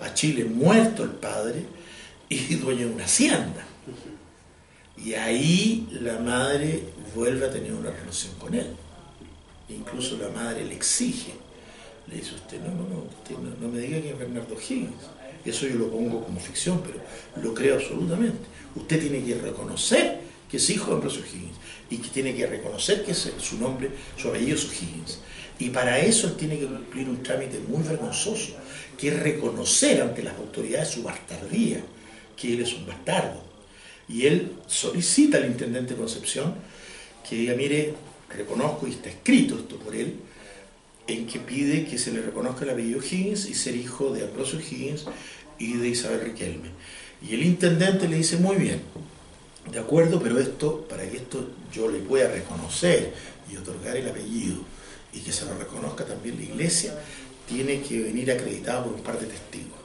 [0.00, 1.62] a Chile, muerto el padre
[2.28, 3.64] y dueño de una hacienda.
[4.96, 6.82] Y ahí la madre
[7.14, 8.74] vuelve a tener una relación con él.
[9.68, 11.34] Incluso la madre le exige.
[12.06, 14.94] Le dice usted, no, no, no, usted no, no me diga que es Bernardo Higgins.
[15.44, 17.00] Eso yo lo pongo como ficción, pero
[17.42, 18.46] lo creo absolutamente.
[18.74, 21.56] Usted tiene que reconocer que es hijo de Ambrosio Higgins
[21.90, 25.20] y que tiene que reconocer que es su nombre, su apellido es Higgins.
[25.58, 28.52] Y para eso él tiene que cumplir un trámite muy vergonzoso,
[28.98, 31.82] que es reconocer ante las autoridades su bastardía,
[32.36, 33.42] que él es un bastardo.
[34.08, 36.54] Y él solicita al intendente de Concepción
[37.28, 37.94] que diga, mire,
[38.28, 40.14] reconozco y está escrito esto por él,
[41.06, 44.60] en que pide que se le reconozca el apellido Higgins y ser hijo de Ambrosio
[44.60, 45.06] Higgins
[45.58, 46.70] y de Isabel Riquelme.
[47.26, 48.82] Y el intendente le dice, muy bien,
[49.70, 53.12] de acuerdo, pero esto, para que esto yo le pueda reconocer
[53.50, 54.56] y otorgar el apellido
[55.12, 56.94] y que se lo reconozca también la iglesia,
[57.48, 59.78] tiene que venir acreditado por un par de testigos.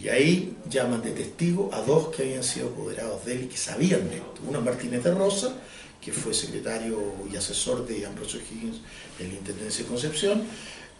[0.00, 3.56] Y ahí llaman de testigo a dos que habían sido apoderados de él y que
[3.56, 4.40] sabían de esto.
[4.46, 5.56] Uno Martínez de Rosa,
[6.00, 6.98] que fue secretario
[7.32, 8.80] y asesor de Ambrosio Higgins
[9.20, 10.42] en la Intendencia de Concepción,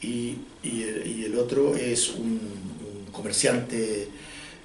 [0.00, 4.09] y, y el, otro es un, un, comerciante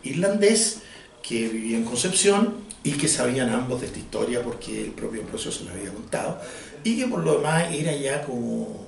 [0.04, 0.80] irlandés
[1.22, 5.52] que vivía en Concepción y que sabían ambos de esta historia porque el propio Ambrosio
[5.52, 6.42] se lo había contado,
[6.84, 8.88] y que por lo demás era ya como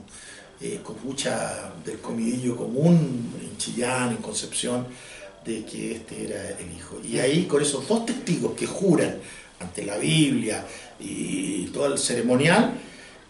[0.61, 4.87] eh, copucha del comidillo común en Chillán, en Concepción,
[5.43, 7.01] de que este era el hijo.
[7.03, 9.17] Y ahí con esos dos testigos que juran
[9.59, 10.65] ante la Biblia
[10.99, 12.73] y todo el ceremonial,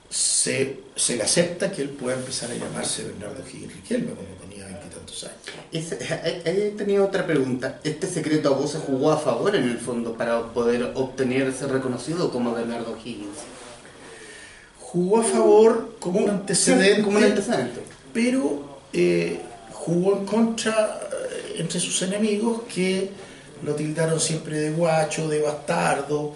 [0.10, 4.12] se, se le acepta que él pueda empezar a llamarse Bernardo Higgins Riquelme
[6.46, 7.80] Ahí tenía otra pregunta.
[7.84, 12.32] ¿Este secreto a voces jugó a favor en el fondo para poder obtener ser reconocido
[12.32, 13.40] como Bernardo Higgins?
[14.80, 17.82] Jugó a favor como un antecedente, como un antecedente.
[18.14, 19.40] pero eh,
[19.72, 21.00] jugó en contra
[21.58, 23.10] entre sus enemigos que
[23.64, 26.34] lo tildaron siempre de guacho, de bastardo,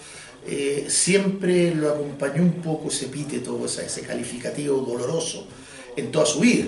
[0.47, 5.47] eh, siempre lo acompañó un poco ese epíteto, ese, ese calificativo doloroso
[5.95, 6.65] en toda su vida.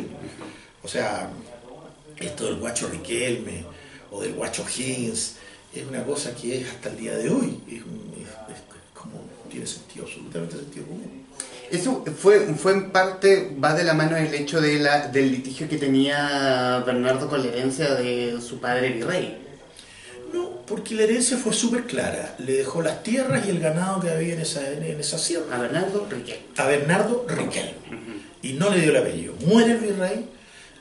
[0.83, 1.29] O sea,
[2.19, 3.63] esto del guacho Riquelme
[4.11, 5.35] o del guacho Higgins
[5.73, 9.21] es una cosa que es hasta el día de hoy, es, un, es, es como
[9.49, 11.25] tiene sentido, absolutamente sentido común.
[11.69, 15.67] Eso fue, fue en parte, va de la mano el hecho de la, del litigio
[15.67, 19.37] que tenía Bernardo con la herencia de su padre virrey.
[20.33, 22.35] No, porque la herencia fue súper clara.
[22.39, 25.55] Le dejó las tierras y el ganado que había en esa, en esa sierra.
[25.55, 26.39] A Bernardo Riquel.
[26.55, 27.73] A Bernardo Riquel.
[27.89, 28.21] Uh -huh.
[28.41, 29.33] Y no le dio el apellido.
[29.45, 30.25] Muere el virrey,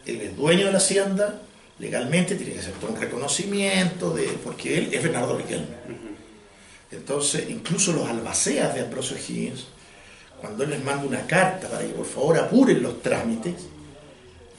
[0.06, 1.42] él es dueño de la hacienda,
[1.78, 5.60] legalmente tiene que hacer todo un reconocimiento, de, porque él es Bernardo Riquel.
[5.60, 6.06] -huh.
[6.92, 9.66] Entonces, incluso los albaceas de Ambrosio Higgins,
[10.40, 13.54] cuando él les manda una carta para que por favor apuren los trámites,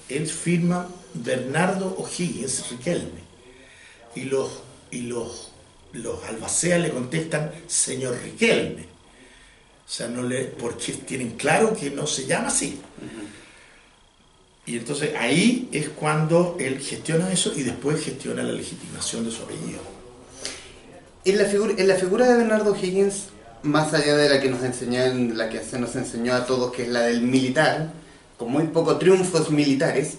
[0.09, 3.27] él firma Bernardo O'Higgins Riquelme.
[4.15, 5.51] Y los, y los,
[5.93, 8.83] los albaceas le contestan señor Riquelme.
[8.83, 12.79] O sea, no le, porque tienen claro que no se llama así.
[14.67, 19.41] Y entonces ahí es cuando él gestiona eso y después gestiona la legitimación de su
[19.41, 19.79] apellido.
[21.25, 23.29] En la, figura, en la figura de Bernardo Higgins
[23.63, 26.83] más allá de la que nos enseñan, la que se nos enseñó a todos, que
[26.83, 27.91] es la del militar,
[28.37, 30.17] con muy pocos triunfos militares,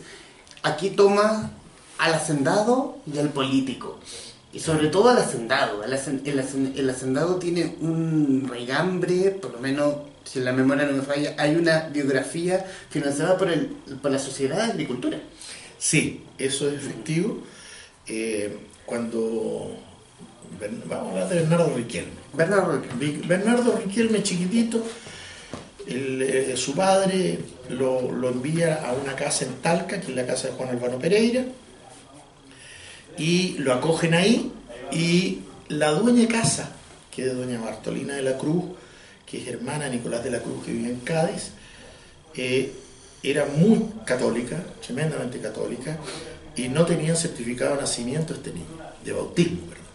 [0.62, 1.52] aquí toma
[1.98, 3.98] al hacendado y al político.
[4.52, 5.82] Y sobre todo al hacendado.
[5.84, 9.94] El, hacendado tiene un regambre, por lo menos,
[10.30, 13.68] si la memoria no me falla, hay una biografía financiada por, el,
[14.02, 15.18] por la Sociedad de Agricultura.
[15.78, 17.42] Sí, eso es efectivo.
[18.06, 19.74] Eh, cuando
[20.84, 22.10] vamos a hablar de Bernardo Riquelme.
[22.34, 24.84] Bernardo Riquelme, Bernardo Riquelme chiquitito,
[25.86, 27.38] el, eh, su padre
[27.70, 30.98] lo, lo, envía a una casa en Talca, que es la casa de Juan Albano
[30.98, 31.44] Pereira,
[33.16, 34.52] y lo acogen ahí,
[34.92, 36.72] y la dueña de casa,
[37.10, 38.64] que es doña Bartolina de la Cruz,
[39.30, 41.50] que es hermana de Nicolás de la Cruz, que vive en Cádiz,
[42.34, 42.72] eh,
[43.22, 45.98] era muy católica, tremendamente católica,
[46.56, 48.66] y no tenían certificado de nacimiento este niño,
[49.04, 49.86] de bautismo, perdón.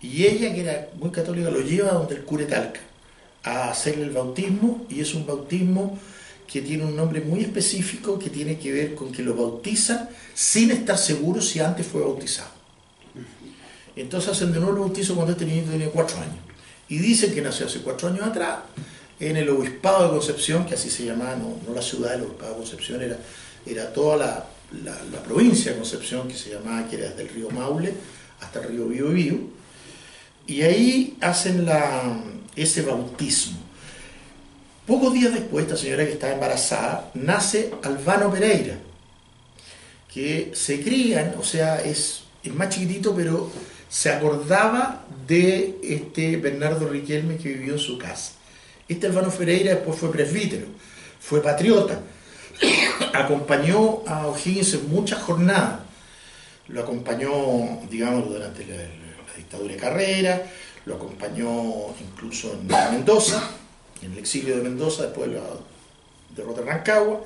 [0.00, 2.80] Y ella, que era muy católica, lo lleva donde el cure Talca
[3.42, 5.98] a hacerle el bautismo y es un bautismo
[6.46, 10.70] que tiene un nombre muy específico que tiene que ver con que lo bautizan sin
[10.70, 12.50] estar seguro si antes fue bautizado.
[13.94, 16.47] Entonces hacen de nuevo el bautizo cuando este niño tenía cuatro años.
[16.88, 18.58] Y dicen que nació hace cuatro años atrás
[19.20, 22.58] en el obispado de Concepción, que así se llamaba, no, la ciudad del obispado de
[22.58, 23.18] Concepción, era,
[23.66, 24.46] era toda la,
[25.12, 27.92] la, provincia de Concepción, que se llamaba, que era desde el río Maule
[28.40, 29.38] hasta el río Biobío.
[30.46, 32.22] Y ahí hacen la,
[32.56, 33.58] ese bautismo.
[34.86, 38.78] Pocos días después, esta señora que estaba embarazada, nace Albano Pereira,
[40.12, 43.50] que se crían, o sea, es, es más chiquitito, pero
[43.88, 48.32] se acordaba de este Bernardo Riquelme que vivió en su casa.
[48.88, 50.66] Este Albano Pereira después fue presbítero,
[51.20, 52.00] fue patriota,
[53.14, 55.80] acompañó a O'Higgins en muchas jornadas,
[56.68, 60.42] lo acompañó, digamos, durante la, la dictadura de Carrera,
[60.84, 63.42] lo acompañó incluso en Mendoza,
[64.02, 65.44] en el exilio de Mendoza después de la
[66.34, 67.24] derrota de Rancagua,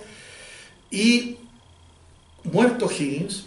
[0.90, 1.38] y
[2.44, 3.46] muerto Higgins,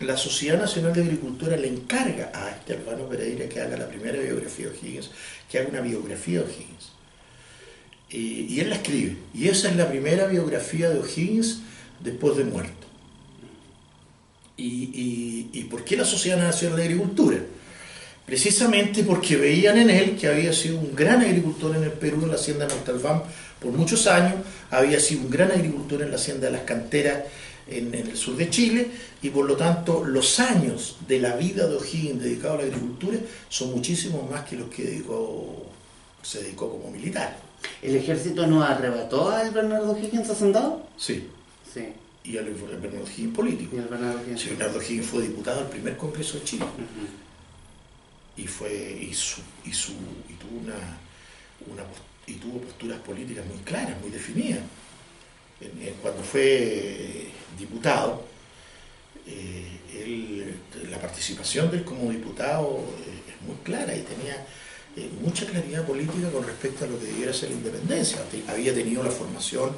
[0.00, 4.18] la Sociedad Nacional de Agricultura le encarga a este Albano Pereira que haga la primera
[4.18, 5.10] biografía de Higgins,
[5.50, 6.96] que haga una biografía de Higgins.
[8.08, 9.16] Y, él la escribe.
[9.34, 11.60] Y esa es la primera biografía de O'Higgins
[12.00, 12.86] después de muerto.
[14.56, 17.38] Y, y, por qué la Sociedad Nacional de Agricultura?
[18.24, 22.30] Precisamente porque veían en él que había sido un gran agricultor en el Perú, en
[22.30, 23.22] la hacienda de Montalbán,
[23.60, 24.34] por muchos años,
[24.70, 27.24] había sido un gran agricultor en la hacienda de las canteras
[27.68, 28.90] en, el sur de Chile,
[29.22, 33.18] y por lo tanto los años de la vida de O'Higgins dedicado a la agricultura
[33.48, 35.66] son muchísimos más que los que dedicó,
[36.22, 37.38] se dedicó como militar.
[37.82, 40.86] ¿El ejército no arrebató al Bernardo O'Higgins hacendado?
[40.96, 41.26] Sí.
[41.72, 41.88] Sí.
[42.24, 43.76] Y al Bernardo O'Higgins político.
[43.76, 44.40] Y el Bernardo O'Higgins.
[44.40, 46.66] Sí, Bernardo O'Higgins fue diputado al primer Congreso de Chile
[48.36, 49.92] y fue y, su, y, su,
[50.28, 50.74] y tuvo una,
[52.26, 54.60] y tuvo posturas políticas muy claras, muy definidas.
[56.02, 58.22] Cuando fue diputado,
[59.26, 60.54] eh,
[60.90, 64.46] la participación de él como diputado eh, es muy clara y tenía
[64.96, 68.18] eh, mucha claridad política con respecto a lo que debiera ser la independencia.
[68.48, 69.72] Había tenido la formación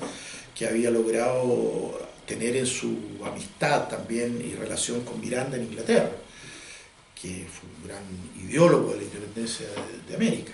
[0.54, 6.10] que había logrado tener en su amistad también y relación con Miranda en Inglaterra
[7.20, 8.04] que fue un gran
[8.40, 9.66] ideólogo de la independencia
[10.06, 10.52] de, América.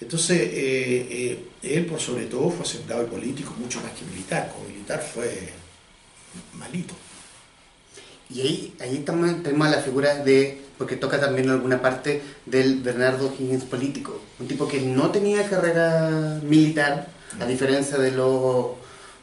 [0.00, 4.52] Entonces, eh, eh, él por sobre todo fue hacendado y político, mucho más que militar.
[4.54, 5.50] Como militar fue
[6.54, 6.94] malito.
[8.30, 13.64] Y ahí, ahí tenemos la figura de, porque toca también alguna parte del Bernardo Higgins
[13.64, 17.08] político, un tipo que no tenía carrera militar,
[17.40, 18.72] a diferencia de los,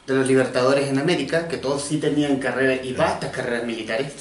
[0.08, 4.12] de los libertadores en América, que todos sí tenían carreras y vastas carreras militares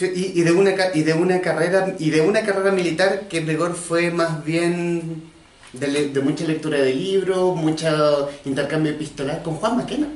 [0.00, 3.74] y, de una y de una carrera y de una carrera militar que en rigor
[3.74, 5.24] fue más bien
[5.72, 10.08] de, mucha lectura de libros, mucho intercambio epistolar con Juan Maquena.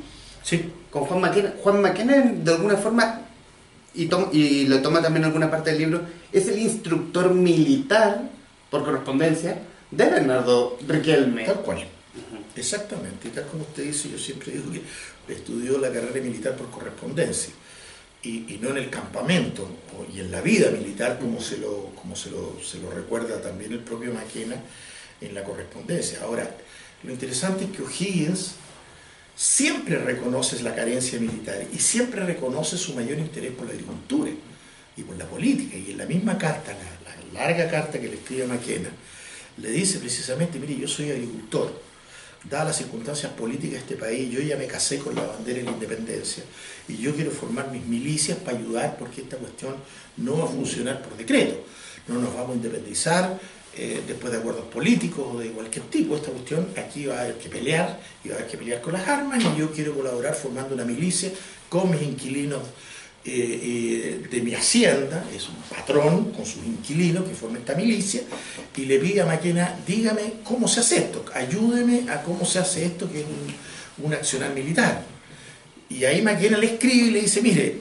[0.43, 0.71] Sí.
[0.91, 1.55] Con Juan Maquena.
[1.63, 3.21] Juan Maquena de alguna forma
[3.95, 8.23] y, y lo toma también en alguna parte del libro, es el instructor militar
[8.71, 9.59] por correspondencia
[9.91, 11.45] de Bernardo Riquelme.
[11.45, 11.87] Tal cual.
[12.57, 16.71] Exactamente, y tal como usted dice, yo siempre digo que estudió la carrera militar por
[16.71, 17.53] correspondencia
[18.23, 19.69] y, no en el campamento
[20.15, 23.73] y en la vida militar como, se lo, como se, lo, se lo recuerda también
[23.73, 24.57] el propio Maquena
[25.21, 26.21] en la correspondencia.
[26.23, 26.55] Ahora,
[27.03, 28.53] lo interesante es que O'Higgins
[29.35, 34.31] siempre reconoce la carencia militar y siempre reconoce su mayor interés por la agricultura
[34.97, 35.77] y por la política.
[35.77, 38.91] Y en la misma carta, la, la larga carta que le escribe Maquena,
[39.57, 41.90] le dice precisamente, mire, yo soy agricultor,
[42.49, 45.65] dadas las circunstancias políticas de este país, yo ya me casé con la bandera de
[45.65, 46.43] la independencia
[46.89, 49.77] y yo quiero formar mis milicias para ayudar porque esta cuestión
[50.17, 51.65] no va a funcionar por decreto.
[52.09, 53.39] No nos vamos a independizar
[53.77, 56.17] eh, después de acuerdos políticos o de cualquier tipo.
[56.17, 58.95] Esta cuestión aquí va a haber que pelear y va a haber que pelear con
[58.95, 61.31] las armas y yo quiero colaborar formando una milicia
[61.69, 62.63] con mis inquilinos
[63.25, 68.23] eh, eh, de mi hacienda, es un patrón con sus inquilinos que forma esta milicia,
[68.77, 72.87] y le pide a Maquena, dígame cómo se hace esto, ayúdeme a cómo se hace
[72.87, 75.05] esto, que es un, un accionar militar.
[75.91, 77.79] Y ahí Maquena le escribe y le dice, mire,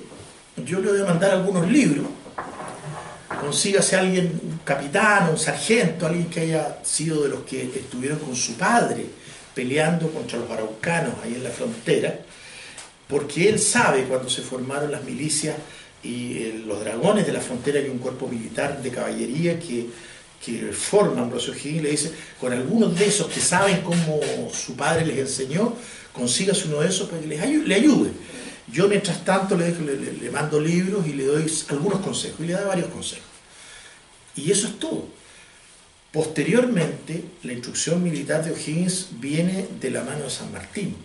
[0.66, 2.08] yo le voy a mandar algunos libros,
[3.40, 8.20] consígase a alguien, un capitán, un sargento, alguien que haya sido de los que estuvieron
[8.20, 9.06] con su padre
[9.56, 12.20] peleando contra los araucanos ahí en la frontera,
[13.10, 15.58] porque él sabe cuando se formaron las milicias
[16.04, 19.88] y eh, los dragones de la frontera, es un cuerpo militar de caballería que,
[20.46, 24.22] que forma Ambrosio Higgins, le dice, con algunos de esos que saben cómo
[24.54, 25.74] su padre les enseñó,
[26.14, 28.12] consígase uno de esos para que le ayude.
[28.72, 32.66] Yo mientras tanto le, le, mando libros y le doy algunos consejos, y le da
[32.66, 33.26] varios consejos.
[34.36, 35.08] Y eso es todo.
[36.12, 40.96] Posteriormente, la instrucción militar de O'Higgins viene de la mano de San Martín.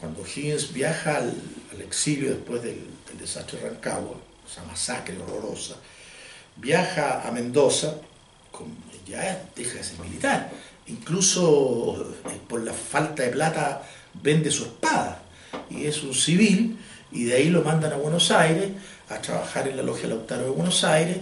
[0.00, 1.34] Cuando O'Higgins viaja al,
[1.80, 2.86] exilio después del,
[3.18, 4.16] desastre de Rancagua,
[4.50, 5.76] esa masacre horrorosa,
[6.56, 7.94] viaja a Mendoza,
[9.06, 10.50] ya deja de ser militar.
[10.86, 13.82] Incluso eh, por la falta de plata
[14.22, 15.22] vende su espada
[15.70, 16.78] y es un civil
[17.12, 18.70] y de ahí lo mandan a Buenos Aires
[19.08, 21.18] a trabajar en la logia Lautaro de Buenos Aires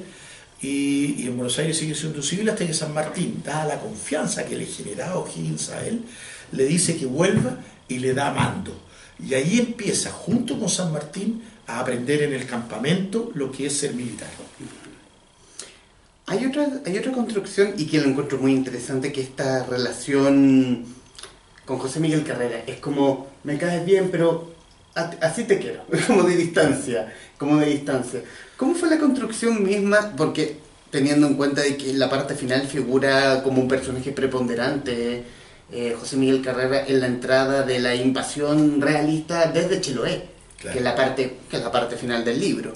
[0.61, 4.57] y, en Buenos Aires sigue siendo civil hasta que San Martín, dada la confianza que
[4.57, 6.03] le generaba O'Higgins a él,
[6.53, 7.57] le dice que vuelva
[7.93, 8.73] y le da mando.
[9.25, 13.77] Y ahí empieza, junto con San Martín, a aprender en el campamento lo que es
[13.77, 14.29] ser militar.
[16.27, 20.85] Hay otra, hay otra construcción y que lo encuentro muy interesante, que esta relación
[21.65, 22.63] con José Miguel Carrera.
[22.67, 24.53] Es como, me caes bien, pero
[25.21, 28.23] así te quiero, como de distancia, como de distancia.
[28.57, 30.13] ¿Cómo fue la construcción misma?
[30.17, 30.59] Porque
[30.91, 35.25] teniendo en cuenta de que la parte final figura como un personaje preponderante
[35.73, 40.83] eh, José Miguel Carrera en la entrada de la invasión realista desde Chiloé, que, es
[40.83, 42.73] la parte, que es la parte final del libro.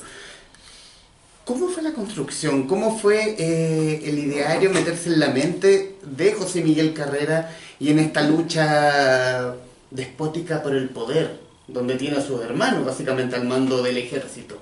[1.44, 2.66] ¿Cómo fue la construcción?
[2.66, 8.00] ¿Cómo fue eh, el ideario meterse en la mente de José Miguel Carrera y en
[8.00, 9.54] esta lucha
[9.90, 11.38] despótica por el poder,
[11.68, 14.60] donde tiene a sus hermanos básicamente al mando del ejército.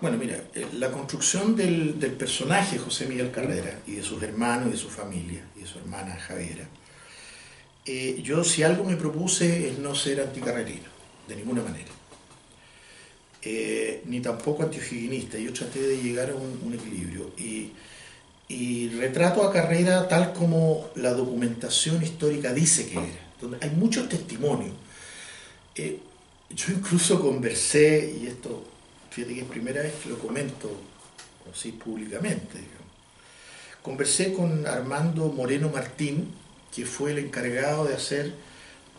[0.00, 4.70] Bueno, mira, eh, la construcción del, personaje José Miguel Carrera y de sus hermanos y
[4.70, 6.66] de su familia y de su hermana Javiera,
[7.92, 10.86] eh, yo si algo me propuse es no ser anticarrerino,
[11.26, 11.90] de ninguna manera.
[13.42, 17.32] Eh, ni tampoco antihigienista, yo traté de llegar a un, equilibrio.
[17.36, 17.72] Y,
[18.46, 23.28] y retrato a Carrera tal como la documentación histórica dice que era.
[23.40, 24.74] Donde hay muchos testimonios.
[25.74, 25.98] Eh,
[26.50, 28.62] yo incluso conversé, y esto,
[29.10, 30.70] fíjate que es primera vez que lo comento
[31.52, 32.60] así públicamente,
[33.82, 36.39] conversé con Armando Moreno Martín,
[36.74, 38.32] que fue el encargado de hacer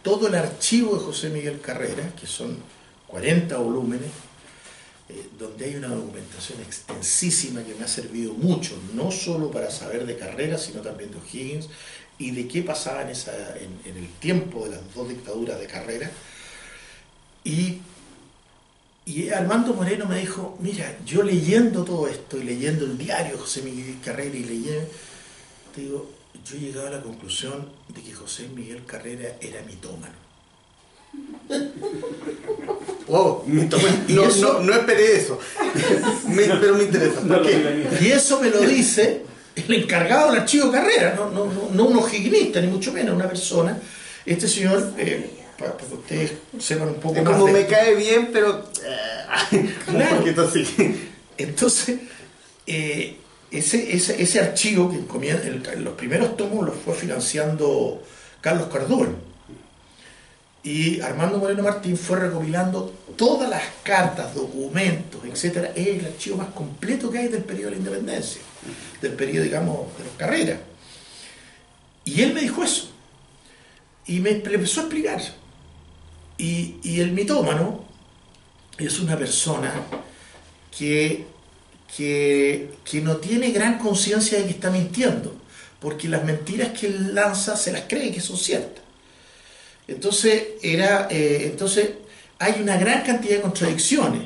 [0.04, 2.58] todo el archivo de José Miguel Carrera, que son
[3.08, 4.10] 40 volúmenes,
[5.10, 10.06] eh, donde hay una documentación extensísima que me ha servido mucho, no solo para saber
[10.06, 11.68] de carrera, sino también de O'Higgins
[12.18, 16.12] y de qué pasaba en, el tiempo de las dos dictaduras de carrera.
[17.44, 17.80] Y,
[19.06, 23.64] y Armando Moreno me dijo, mira, yo leyendo todo esto y leyendo el diario José
[23.64, 24.88] Miguel Carrera y leyendo,
[25.74, 30.14] te digo, yo he llegado a la conclusión de que José Miguel Carrera era mitómano.
[33.08, 35.38] Wow, no, no, esperé eso.
[36.62, 37.22] pero me interesa.
[38.00, 39.26] Y eso me lo dice
[39.56, 43.78] el encargado del archivo carrera, no, no, no, un ojignista, ni mucho menos, una persona.
[44.26, 47.38] Este señor, eh, para, que ustedes sepan un poco más.
[47.38, 48.66] Como me cae bien, pero.
[49.52, 50.48] Eh, claro.
[50.48, 51.12] así.
[51.38, 52.00] Entonces,
[52.66, 53.18] eh,
[53.52, 58.02] ese, ese, ese, archivo que en los primeros tomos los fue financiando
[58.40, 59.32] Carlos Cardón
[60.64, 65.72] y Armando Moreno Martín fue recopilando todas las cartas, documentos, etcétera.
[65.76, 68.42] Es el archivo más completo que hay del periodo de la independencia,
[69.02, 70.60] del periodo, digamos, de las carreras.
[72.06, 72.92] Y él me dijo eso.
[74.06, 75.22] Y me empezó a explicar.
[76.38, 77.84] Y, y el mitómano
[78.78, 79.74] es una persona
[80.78, 81.26] que,
[81.96, 85.36] que, que no tiene gran conciencia de que está mintiendo,
[85.80, 88.84] porque las mentiras que él lanza se las cree que son ciertas.
[89.88, 91.90] Entonces, era, eh, entonces
[92.40, 94.24] hay una gran cantidad de contradicciones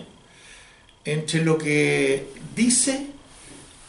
[1.04, 3.08] entre lo que dice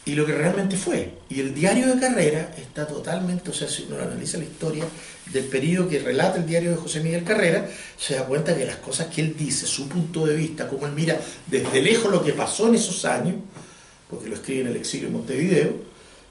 [0.05, 1.13] y lo que realmente fue.
[1.29, 4.85] Y el diario de carrera está totalmente, o sea, si uno analiza la historia
[5.31, 8.77] del periodo que relata el diario de José Miguel Carrera, se da cuenta que las
[8.77, 12.31] cosas que él dice, su punto de vista, cómo él mira desde lejos lo que
[12.31, 13.35] pasó en esos años,
[14.09, 15.75] porque lo escribe en el exilio de Montevideo,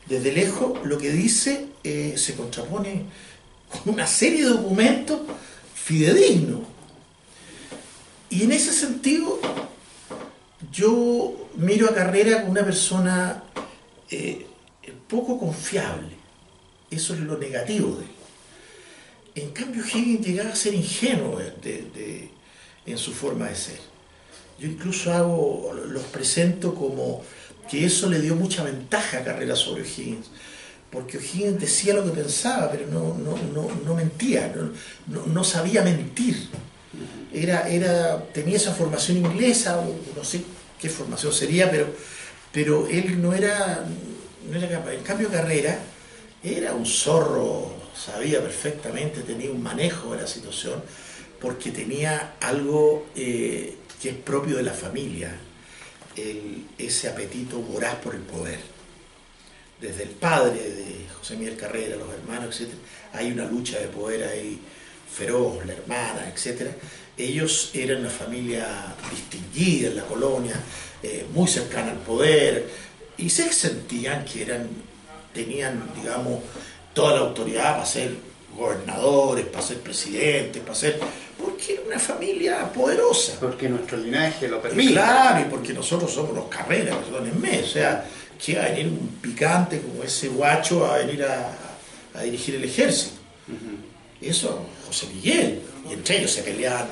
[0.06, 3.04] desde lejos lo que dice eh, se contrapone
[3.70, 5.20] con una serie de documentos
[5.74, 6.60] fidedignos.
[8.30, 9.38] Y en ese sentido,
[10.72, 13.44] yo miro a Carrera como una persona
[14.10, 14.46] eh,
[15.08, 16.16] poco confiable.
[16.90, 18.10] Eso es lo negativo de él.
[19.36, 21.38] En cambio, Higgins llegaba a ser ingenuo
[22.86, 23.78] en su forma de ser.
[24.58, 27.22] Yo incluso hago, los presento como
[27.70, 30.30] que eso le dio mucha ventaja a Carrera sobre Higgins
[30.90, 33.14] porque O'Higgins decía lo que pensaba, pero no,
[33.84, 34.54] no, mentía,
[35.06, 36.48] no, sabía mentir.
[37.32, 39.84] Era, era, tenía esa formación inglesa,
[40.16, 40.42] no sé
[40.80, 41.88] qué formación sería, pero,
[42.52, 43.84] pero él no era,
[44.50, 44.94] no era capaz.
[44.94, 45.78] En cambio, Carrera
[46.42, 50.82] era un zorro, sabía perfectamente, tenía un manejo de la situación,
[51.40, 55.36] porque tenía algo eh, que es propio de la familia,
[56.78, 58.60] ese apetito voraz por el poder.
[59.80, 62.70] Desde el padre de José Miguel Carrera, los hermanos, etc.,
[63.12, 64.58] hay una lucha de poder ahí
[65.10, 66.70] feroz, la hermana, etc.
[67.16, 70.54] Ellos eran una familia distinguida en la colonia,
[71.02, 72.68] eh, muy cercana al poder,
[73.18, 74.68] y se sentían que eran,
[75.32, 76.40] tenían, digamos,
[76.94, 78.16] toda la autoridad para ser
[78.56, 80.98] gobernadores, para ser presidentes, para ser...
[81.38, 83.34] porque era una familia poderosa.
[83.40, 84.92] Porque nuestro linaje lo permite.
[84.92, 88.06] claro, y porque nosotros somos los carreras, perdónenme, o sea,
[88.44, 93.16] que va a venir un picante como ese guacho a venir a, dirigir el ejército.
[94.20, 96.86] Eso, José Miguel, y entre ellos se peleaban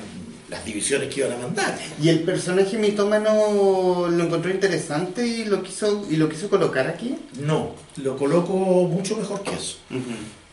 [0.49, 1.77] las divisiones que iban a mandar.
[2.01, 7.17] ¿Y el personaje mitómano lo encontró interesante y lo quiso, y lo quiso colocar aquí?
[7.39, 9.77] No, lo coloco mucho mejor que eso.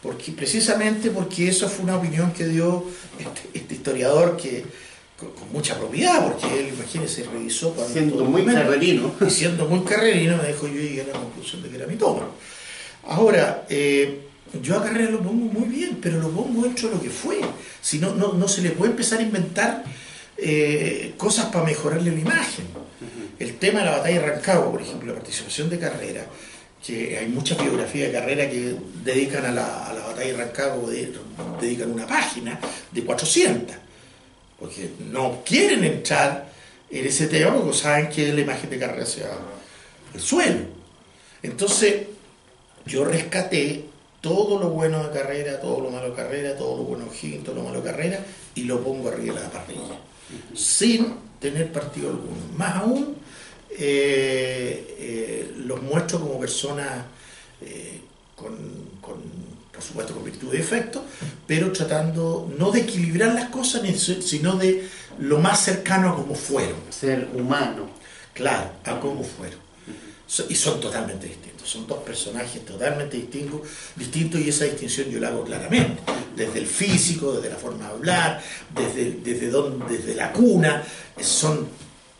[0.02, 2.84] Porque, precisamente porque eso fue una opinión que dio
[3.18, 4.64] este, este historiador que
[5.16, 9.14] con, mucha propiedad, porque él, imagínese, revisó cuando siendo muy carrerino.
[9.24, 12.30] Y siendo muy carrerino me dijo yo llegué a la conclusión de que era mitómano.
[13.04, 14.26] Ahora, eh,
[14.60, 17.40] yo a Carrera lo pongo muy bien, pero lo pongo dentro de lo que fue.
[17.80, 19.84] Si no, no, se le puede empezar a inventar
[20.36, 22.66] eh, cosas para mejorarle la imagen.
[23.38, 26.26] El tema de la batalla de Rancagua, por ejemplo, la participación de Carrera,
[26.84, 28.74] que hay muchas biografías de Carrera que
[29.04, 30.90] dedican a la, a la batalla de Rancagua,
[31.60, 32.58] dedican una página
[32.90, 33.76] de 400,
[34.58, 36.50] porque no quieren entrar
[36.90, 40.60] en ese tema porque saben que la imagen de Carrera va al suelo.
[41.42, 42.02] Entonces,
[42.86, 43.84] yo rescaté
[44.20, 47.44] todo lo bueno de carrera, todo lo malo de carrera, todo lo bueno de Higgins,
[47.44, 48.20] todo lo malo de carrera,
[48.54, 49.98] y lo pongo arriba de la parrilla,
[50.54, 52.36] sin tener partido alguno.
[52.56, 53.16] Más aún,
[53.78, 57.04] eh, eh, los muestro como personas
[57.60, 58.00] eh,
[58.36, 58.56] con,
[59.00, 61.04] por supuesto, con virtud de efecto,
[61.46, 63.82] pero tratando no de equilibrar las cosas,
[64.22, 66.78] sino de lo más cercano a como fueron.
[66.90, 67.90] Ser humano.
[68.32, 69.58] Claro, a cómo fueron.
[70.48, 73.60] Y son totalmente distintos son dos personajes totalmente distintos,
[73.96, 76.02] distintos y esa distinción yo la hago claramente,
[76.36, 78.42] desde el físico, desde la forma de hablar,
[78.74, 80.82] desde, desde, donde, desde la cuna,
[81.20, 81.68] son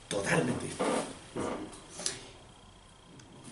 [0.09, 1.05] totalmente distintos.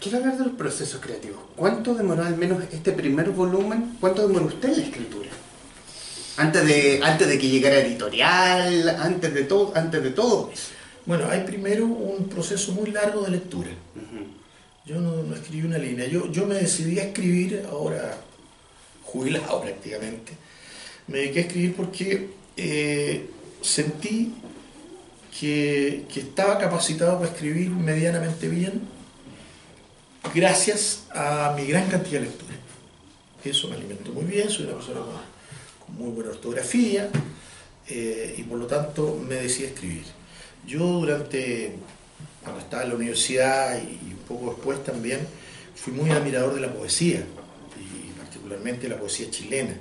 [0.00, 1.38] Quiero hablar de los procesos creativos.
[1.56, 3.96] ¿Cuánto demoró al menos este primer volumen?
[4.00, 5.28] ¿Cuánto demoró usted en la escritura?
[6.38, 10.50] Antes de, antes de que llegara editorial, antes de todo, antes de todo.
[11.04, 13.68] Bueno, hay primero un proceso muy largo de lectura.
[14.86, 16.06] Yo no, escribí una línea.
[16.06, 18.16] Yo, yo me decidí a escribir, ahora
[19.04, 20.32] jubilado prácticamente,
[21.08, 23.28] me dediqué a escribir porque eh,
[23.60, 24.32] sentí
[25.40, 28.82] que, estaba capacitado para escribir medianamente bien
[30.34, 32.54] gracias a mi gran cantidad de lectura.
[33.42, 37.08] Eso me alimentó muy bien, soy una persona con, muy buena ortografía
[37.88, 40.04] eh, y por lo tanto me decidí escribir.
[40.66, 41.72] Yo durante
[42.42, 45.20] cuando estaba en la universidad y un poco después también,
[45.74, 47.24] fui muy admirador de la poesía,
[47.78, 49.74] y particularmente la poesía chilena.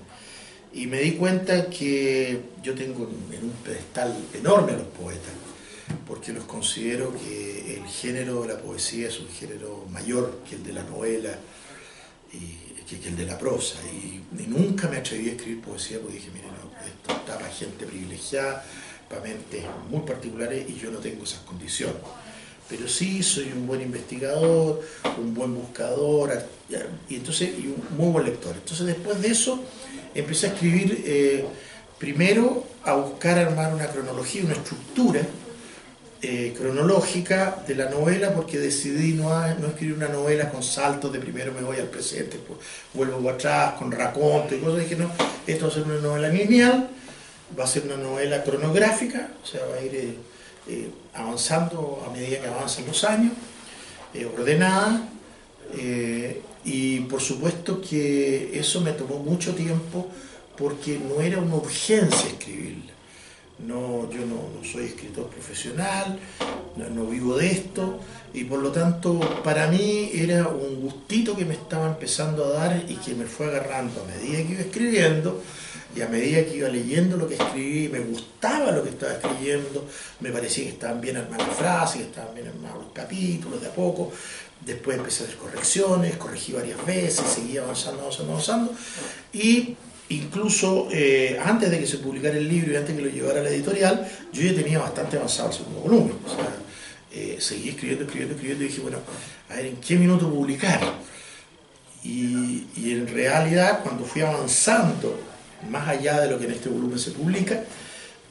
[0.73, 5.33] Y me di cuenta que yo tengo en un pedestal enorme a los poetas,
[6.07, 10.63] porque los considero que el género de la poesía es un género mayor que el
[10.63, 11.37] de la novela
[12.33, 13.77] y que, el de la prosa.
[13.93, 16.49] Y, nunca me atreví a escribir poesía porque dije, miren,
[16.85, 18.65] esto está para gente privilegiada,
[19.07, 22.01] para mentes muy particulares y yo no tengo esas condiciones
[22.69, 24.81] pero sí soy un buen investigador,
[25.17, 26.31] un buen buscador,
[27.09, 28.53] y entonces y un muy buen lector.
[28.55, 29.59] Entonces después de eso
[30.13, 31.45] empecé a escribir eh,
[31.97, 35.21] primero a buscar armar una cronología, una estructura
[36.21, 41.19] eh, cronológica de la novela porque decidí no, no, escribir una novela con saltos de
[41.19, 42.59] primero me voy al presente, pues
[42.93, 44.81] vuelvo para atrás, con raconto y cosas.
[44.81, 45.11] Dije, no,
[45.47, 46.89] esto va a ser una novela lineal,
[47.57, 49.95] va a ser una novela cronográfica, o sea, va a ir...
[49.95, 50.13] Eh,
[50.67, 53.31] eh, avanzando a medida que avanzan los años,
[54.37, 55.09] ordenada,
[56.63, 60.07] y por supuesto que eso me tomó mucho tiempo
[60.55, 62.93] porque no era una urgencia escribirla.
[63.65, 66.17] No, yo no, soy escritor profesional,
[66.77, 67.99] no, vivo de esto,
[68.33, 72.85] y por lo tanto para mí era un gustito que me estaba empezando a dar
[72.87, 75.41] y que me fue agarrando a medida que iba escribiendo
[75.95, 79.85] y a medida que iba leyendo lo que escribí, me gustaba lo que estaba escribiendo,
[80.19, 83.67] me parecía que estaban bien armadas las frases, que estaban bien armados los capítulos de
[83.67, 84.11] a poco.
[84.65, 88.73] Después empecé a hacer correcciones, corregí varias veces, seguía avanzando, avanzando, avanzando.
[89.33, 89.75] Y
[90.09, 93.39] incluso eh, antes de que se publicara el libro y antes de que lo llevara
[93.41, 96.17] a la editorial, yo ya tenía bastante avanzado el segundo volumen.
[96.25, 96.47] O sea,
[97.11, 98.97] eh, seguí escribiendo, escribiendo, escribiendo y dije, bueno,
[99.49, 100.79] a ver, ¿en qué minuto publicar?
[102.03, 105.19] Y, en realidad, cuando fui avanzando
[105.69, 107.63] más allá de lo que en este volumen se publica,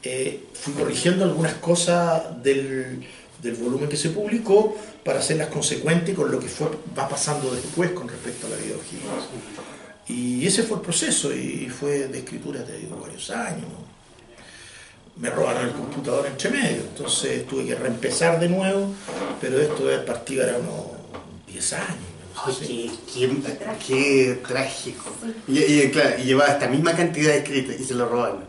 [0.01, 3.05] eh, fui corrigiendo algunas cosas del,
[3.41, 6.47] del, volumen que se publicó para hacerlas consecuentes con lo que
[6.97, 9.68] va pasando después con respecto a la vida de.
[10.09, 13.67] Y ese fue el proceso y fue de escritura, te digo, varios años.
[15.17, 18.91] Me robaron el computador entre medio, entonces tuve que reempezar de nuevo,
[19.39, 20.97] pero esto de partir era unos
[21.47, 22.09] 10 años.
[22.47, 23.29] Oye, qué,
[23.85, 25.11] qué, trágico.
[25.47, 28.45] Y, y, claro, y llevaba esta misma cantidad de escritos y se lo robaron.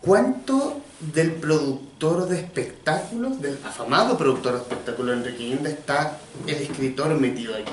[0.00, 7.18] ¿Cuánto del productor de espectáculos, del afamado productor de espectáculos Enrique Inda, está el escritor
[7.18, 7.72] metido aquí?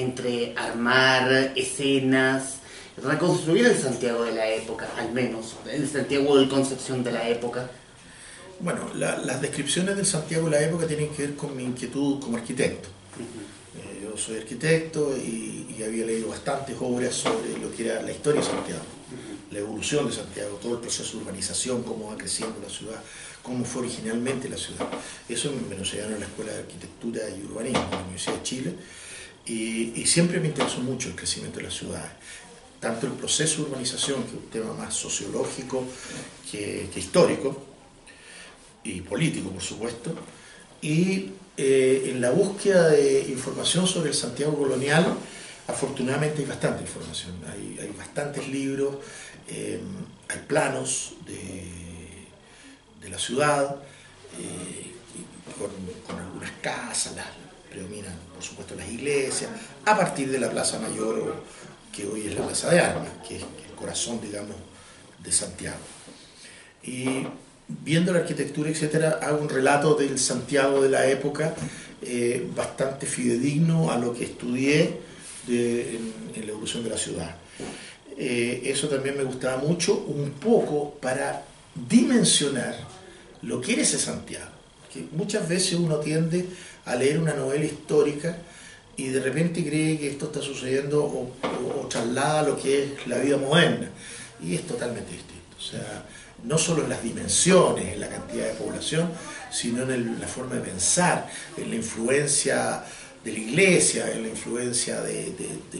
[0.00, 2.58] Entre armar escenas,
[3.02, 7.70] reconstruir el Santiago de la época, al menos, el Santiago de Concepción de la época.
[8.60, 12.20] Bueno, la, las descripciones del Santiago de la época tienen que ver con mi inquietud
[12.20, 12.88] como arquitecto.
[13.16, 13.98] Uh -huh.
[13.98, 18.12] eh, yo soy arquitecto y, y, había leído bastantes obras sobre lo que era la
[18.12, 18.98] historia de Santiago
[19.50, 23.02] la evolución de Santiago, todo el proceso de urbanización, cómo va creciendo la ciudad,
[23.42, 24.86] cómo fue originalmente la ciudad.
[25.28, 28.42] Eso me lo enseñaron en la Escuela de Arquitectura y Urbanismo de la Universidad de
[28.42, 28.74] Chile
[29.48, 32.12] y, siempre me interesó mucho el crecimiento de las ciudades.
[32.80, 35.84] Tanto el proceso de urbanización, que es un tema más sociológico
[36.50, 37.64] que, que histórico
[38.84, 40.14] y político, por supuesto,
[40.80, 45.16] y eh, en la búsqueda de información sobre el Santiago colonial,
[45.66, 48.96] afortunadamente hay bastante información, hay, hay bastantes libros,
[49.48, 49.80] eh,
[50.28, 51.64] hay planos de,
[53.00, 53.76] de la ciudad,
[54.38, 54.92] eh,
[55.58, 55.70] con,
[56.06, 57.26] con, algunas casas, las,
[57.70, 59.50] predominan por supuesto las iglesias,
[59.84, 61.42] a partir de la Plaza Mayor,
[61.94, 64.56] que hoy es la Plaza de Armas, que es el corazón, digamos,
[65.22, 65.78] de Santiago.
[66.82, 67.26] Y
[67.68, 71.54] viendo la arquitectura, etcétera, hago un relato del Santiago de la época
[72.02, 75.00] eh, bastante fidedigno a lo que estudié
[75.46, 77.36] de, en, en la evolución de la ciudad
[78.20, 81.44] eh, eso también me gustaba mucho, un poco para
[81.88, 82.74] dimensionar
[83.42, 84.50] lo que era ese Santiago.
[84.92, 86.44] Que muchas veces uno tiende
[86.88, 88.36] a leer una novela histórica
[88.96, 93.36] y de repente cree que esto está sucediendo o, traslada lo que es la vida
[93.36, 93.88] moderna.
[94.42, 95.56] Y es totalmente distinto.
[95.56, 96.04] O sea,
[96.44, 99.10] no solo en las dimensiones, en la cantidad de población,
[99.50, 102.84] sino en la forma de pensar, en la influencia
[103.24, 105.78] de la iglesia, en la influencia de, de,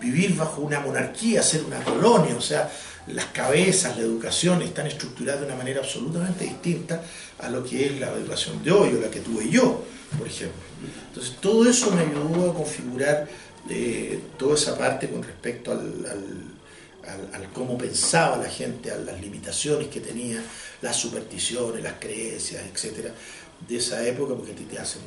[0.00, 2.70] vivir bajo una monarquía, ser una colonia, o sea,
[3.08, 7.02] las cabezas, la educación están estructuradas de una manera absolutamente distinta
[7.40, 9.84] a lo que es la educación de hoy o la que tuve yo,
[10.18, 10.60] por ejemplo.
[11.08, 13.28] Entonces, todo eso me ayudó a configurar
[13.68, 16.24] eh, toda esa parte con respecto al, al,
[17.10, 20.42] al, al, cómo pensaba la gente, a las limitaciones que tenía,
[20.82, 23.14] las supersticiones, las creencias, etcétera,
[23.68, 25.02] de esa época, porque te, te hacen,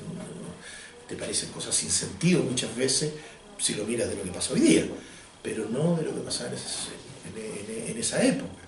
[1.08, 3.12] te parecen cosas sin sentido muchas veces
[3.58, 4.86] si lo miras de lo que pasa hoy día,
[5.41, 8.62] pero no de lo que pasaba en, en, en, en esa época.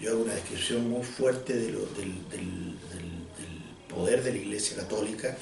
[0.00, 4.38] Yo hago una descripción muy fuerte de lo, del, del, del, del, poder de la
[4.38, 5.36] Iglesia Católica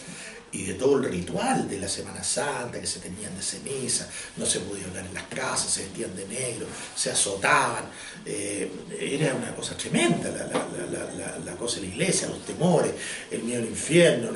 [0.53, 4.44] y de todo el ritual de la Semana Santa, que se tenían de ceniza, no
[4.44, 7.84] se podía hablar en las casas, se vestían de negro, se azotaban,
[8.26, 12.92] eh, era una cosa tremenda la, la, la, cosa de la iglesia, los temores,
[13.30, 14.30] el miedo al infierno,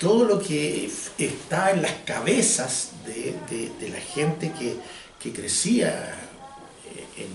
[0.00, 3.34] todo lo que está en las cabezas de,
[3.78, 4.76] de, la gente que,
[5.20, 6.16] que crecía
[7.16, 7.28] en,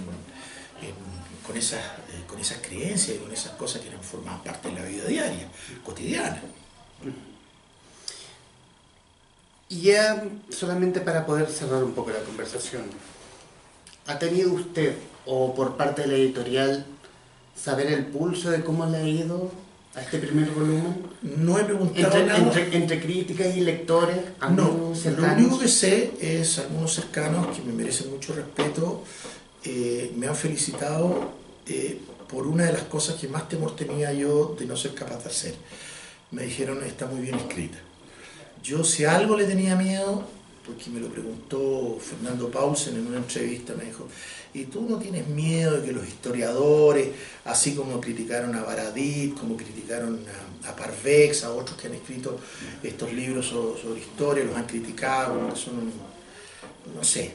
[1.46, 1.80] con, esas,
[2.28, 5.48] con esas creencias y con esas cosas que eran formaban parte de la vida diaria,
[5.84, 6.42] cotidiana.
[9.70, 12.82] Y ya solamente para poder cerrar un poco la conversación,
[14.08, 14.96] ¿ha tenido usted,
[15.28, 16.86] o por parte de la editorial,
[17.56, 19.52] saber el pulso de cómo le ha ido
[19.94, 21.06] a este primer volumen?
[21.22, 22.40] No he preguntado entre, nada.
[22.40, 24.18] Entre, entre, críticas y lectores,
[24.50, 25.38] no, cercanos.
[25.38, 29.04] Lo único que sé es algunos cercanos que me merecen mucho respeto,
[29.64, 31.32] eh, me han felicitado
[31.68, 35.24] eh, por una de las cosas que más temor tenía yo de no ser capaz
[35.24, 35.56] de hacer.
[36.32, 37.78] Me dijeron, está muy bien escrita.
[38.64, 40.24] Yo si algo le tenía miedo,
[40.66, 44.08] porque me lo preguntó Fernando Paulsen en una entrevista, me dijo,
[44.54, 47.10] ¿y tú no tienes miedo de que los historiadores,
[47.46, 50.24] así como criticaron a Baradit, como criticaron
[50.64, 52.40] a, a Parvex, a otros que han escrito
[52.84, 55.92] estos libros sobre, historia, los han criticado, son,
[56.96, 57.34] no sé,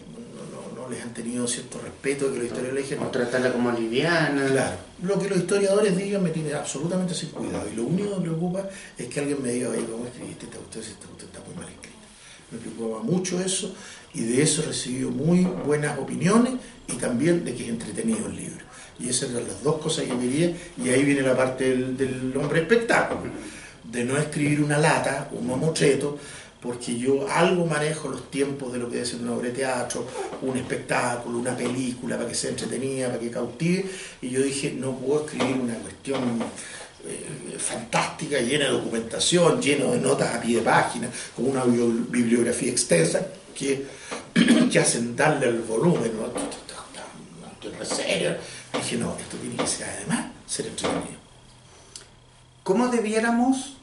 [0.85, 3.13] no, les han tenido cierto respeto que los historiadores dijeron...
[3.13, 4.47] Tratarla como liviana.
[4.47, 8.17] Claro, lo que los historiadores digan me tiene absolutamente sin cuidado, y lo único que
[8.17, 11.41] me preocupa es que alguien me diga, oye, ¿cómo escribiste esta usted, esta usted está
[11.41, 11.97] muy mal escrita?
[12.51, 13.75] Me preocupaba mucho eso,
[14.13, 16.55] y de eso he recibido muy buenas opiniones,
[16.89, 18.65] y también de que es entretenido el libro.
[18.99, 22.37] Y esas eran las dos cosas que quería, y ahí viene la parte del, del
[22.37, 23.33] hombre espectáculo,
[23.91, 26.19] de no escribir una lata, un mamotreto,
[26.65, 30.07] porque yo algo manejo los tiempos de lo que ser una obra de teatro,
[30.41, 33.85] un espectáculo, una película, para que sea entretenida, para que cautive,
[34.23, 36.43] y yo dije, no puedo escribir una cuestión
[37.07, 42.73] eh, fantástica, llena de documentación, lleno de notas a pie de página, con una bibliografía
[42.73, 43.85] extensa, que,
[44.73, 46.65] que hacen darle el volumen, ¿no?
[47.85, 48.37] serio.
[48.73, 51.19] Dije, no, esto tiene que ser además ser entretenido.
[52.63, 53.77] ¿Cómo debiéramos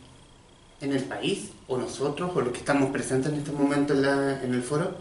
[0.82, 4.64] en el país, o nosotros, o los que estamos presentes en este momento en, el
[4.64, 4.98] foro,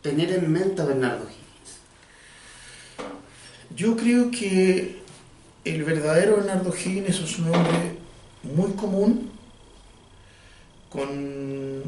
[0.00, 1.78] tener en mente a Bernardo Higgins?
[3.74, 5.02] Yo creo que
[5.64, 7.96] el verdadero Bernardo Higgins es un hombre
[8.44, 9.30] muy común,
[10.88, 11.82] con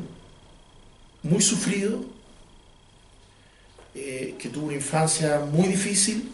[1.22, 2.04] muy sufrido,
[3.94, 6.32] eh, que tuvo una infancia muy difícil,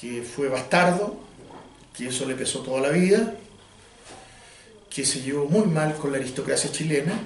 [0.00, 1.18] que fue bastardo,
[1.96, 3.34] que eso le pesó toda la vida,
[4.94, 7.18] que se llevó muy mal con la aristocracia chilena,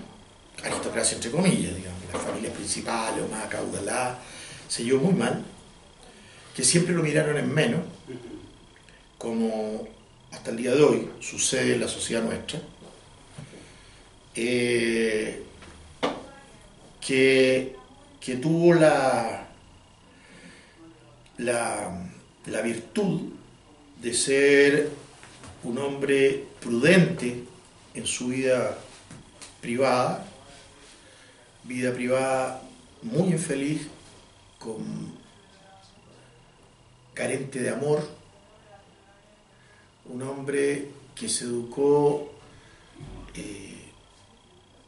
[0.65, 4.19] aristocracia entre comillas, digamos, las familias principales o más acaudaladas,
[4.67, 5.45] se llevó muy mal,
[6.57, 7.81] que siempre lo miraron en menos,
[9.19, 9.87] como
[10.33, 12.59] hasta el día de hoy sucede en la sociedad nuestra,
[14.35, 15.43] eh,
[17.03, 17.77] que,
[18.19, 19.47] que, tuvo la,
[21.37, 22.11] la,
[22.47, 23.21] la virtud
[24.01, 24.89] de ser
[25.65, 27.48] un hombre prudente
[27.99, 28.79] en su vida
[29.61, 30.25] privada,
[31.65, 32.63] vida privada
[33.03, 33.89] muy infeliz,
[34.57, 35.13] con,
[37.13, 38.09] carente de amor,
[40.07, 42.33] un hombre que se educó
[43.35, 43.91] eh,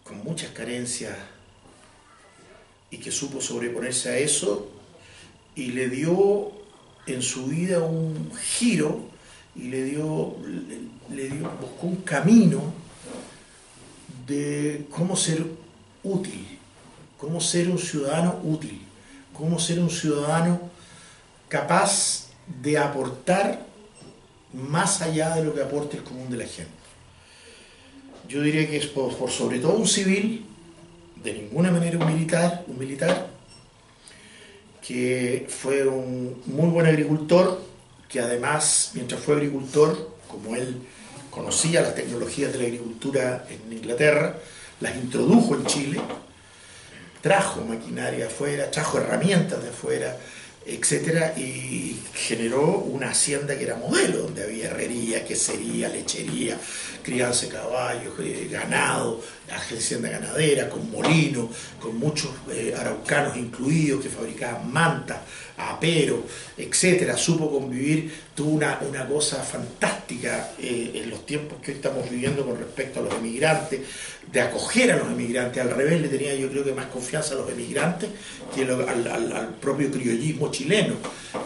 [0.05, 1.17] con muchas carencias
[2.93, 4.71] y que supo sobreponerse a eso
[5.57, 6.53] y le dio
[7.09, 9.01] en su vida un giro
[9.57, 10.37] y le dio,
[11.13, 12.90] le dio buscó un camino
[14.31, 15.45] de cómo ser
[16.05, 16.59] útil,
[17.19, 18.81] cómo ser un ciudadano útil,
[19.37, 20.61] cómo ser un ciudadano
[21.49, 22.29] capaz
[22.63, 23.67] de aportar
[24.53, 26.71] más allá de lo que aporte el común de la gente.
[28.29, 30.47] Yo diría que es por, sobre todo un civil,
[31.23, 33.29] de ninguna manera un militar, un militar,
[34.87, 37.61] que fue un muy buen agricultor,
[38.09, 40.81] que además, mientras fue agricultor, como él
[41.31, 44.37] conocía las tecnologías de la agricultura en Inglaterra,
[44.81, 46.01] las introdujo en Chile,
[47.21, 50.17] trajo maquinaria afuera, trajo herramientas de afuera,
[50.65, 56.59] etcétera, y generó una hacienda que era modelo, donde había herrería, quesería, lechería,
[57.03, 58.49] crianza de caballos, eh,
[59.51, 65.19] ganado, hacienda ganadera, con molino, con muchos eh, araucanos incluidos que fabricaban mantas,
[65.57, 66.25] apero,
[66.57, 72.09] etcétera, supo convivir, tuvo una, una cosa fantástica eh, en los tiempos que hoy estamos
[72.09, 73.81] viviendo con respecto a los emigrantes,
[74.31, 77.39] de acoger a los emigrantes, al revés le tenía yo creo que más confianza a
[77.39, 78.09] los emigrantes
[78.55, 80.95] que al, propio criollismo chileno,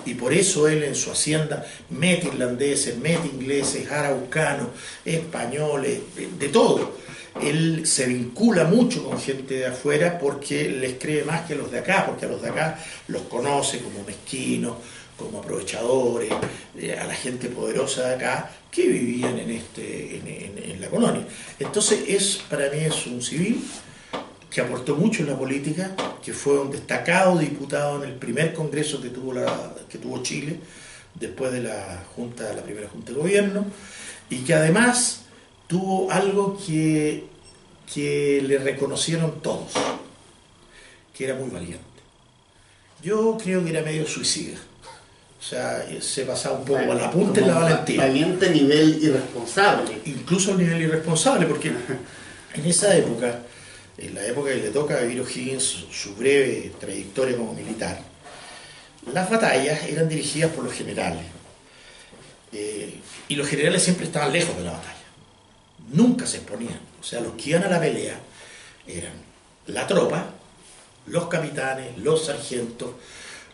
[0.05, 4.68] y por eso él en su hacienda mete irlandeses, mete ingleses, araucanos,
[5.05, 6.00] españoles,
[6.38, 7.05] de todo
[7.43, 11.70] él se vincula mucho con gente de afuera porque les cree más que a los
[11.70, 12.78] de acá, porque a los de acá
[13.09, 14.76] los conoce como mezquinos,
[15.16, 16.30] como aprovechadores,
[16.76, 21.24] eh, a la gente poderosa de acá que vivían en, este, en, la colonia.
[21.59, 23.64] Entonces es, para mí es un civil
[24.51, 29.01] que aportó mucho en la política, que fue un destacado diputado en el primer congreso
[29.01, 30.59] que tuvo, la, que tuvo Chile,
[31.14, 33.64] después de la, junta, la primera junta de gobierno,
[34.30, 35.23] y que además
[35.66, 37.24] tuvo algo que,
[37.92, 39.72] que le reconocieron todos,
[41.16, 41.84] que era muy valiente.
[43.02, 44.58] Yo creo que era medio suicida.
[45.38, 48.00] O sea, se pasaba un poco a la punta en la valentía.
[48.00, 50.00] Valiente a nivel irresponsable.
[50.06, 51.68] Incluso a nivel irresponsable, porque
[52.54, 53.40] en esa época,
[53.98, 58.00] en la época que le toca a Viro Higgins su breve trayectoria como militar,
[59.12, 61.24] las batallas eran dirigidas por los generales.
[62.52, 62.94] Eh,
[63.28, 65.03] y los generales siempre estaban lejos de la batalla
[65.91, 66.80] nunca se exponían.
[67.01, 68.18] O sea, los que iban a la pelea
[68.87, 69.12] eran
[69.66, 70.26] la tropa,
[71.07, 72.91] los capitanes, los sargentos,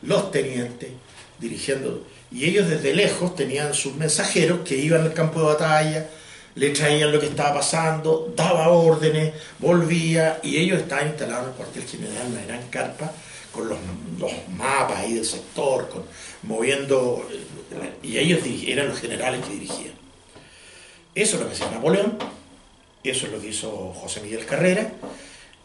[0.02, 0.90] los tenientes,
[1.38, 2.04] dirigiendo.
[2.30, 6.08] Y ellos desde lejos tenían sus mensajeros que iban al campo de batalla,
[6.54, 11.56] le traían lo que estaba pasando, daba órdenes, volvía, y ellos estaban instalados en el
[11.56, 13.12] cuartel general, en una gran carpa,
[13.52, 13.78] con los,
[14.56, 16.04] mapas ahí del sector, con,
[16.42, 17.26] moviendo,
[18.02, 19.99] y ellos eran los generales que dirigían.
[21.14, 22.18] Eso es lo que hacía Napoleón,
[23.02, 24.92] eso es lo que hizo José Miguel Carrera,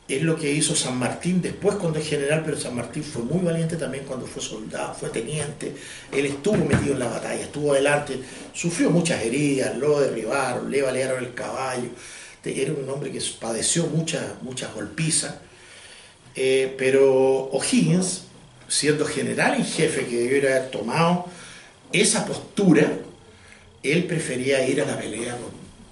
[0.07, 3.43] es lo que hizo San Martín después cuando es general, pero San Martín fue muy
[3.43, 5.75] valiente también cuando fue soldado, fue teniente,
[6.11, 8.19] él estuvo metido en la batalla, estuvo adelante,
[8.53, 11.89] sufrió muchas heridas, lo derribaron, le balearon el caballo,
[12.43, 15.35] era un hombre que padeció muchas muchas golpizas,
[16.35, 18.25] eh, pero O'Higgins,
[18.67, 21.25] siendo general en jefe que debiera haber tomado
[21.91, 22.99] esa postura,
[23.91, 25.37] él prefería ir a la pelea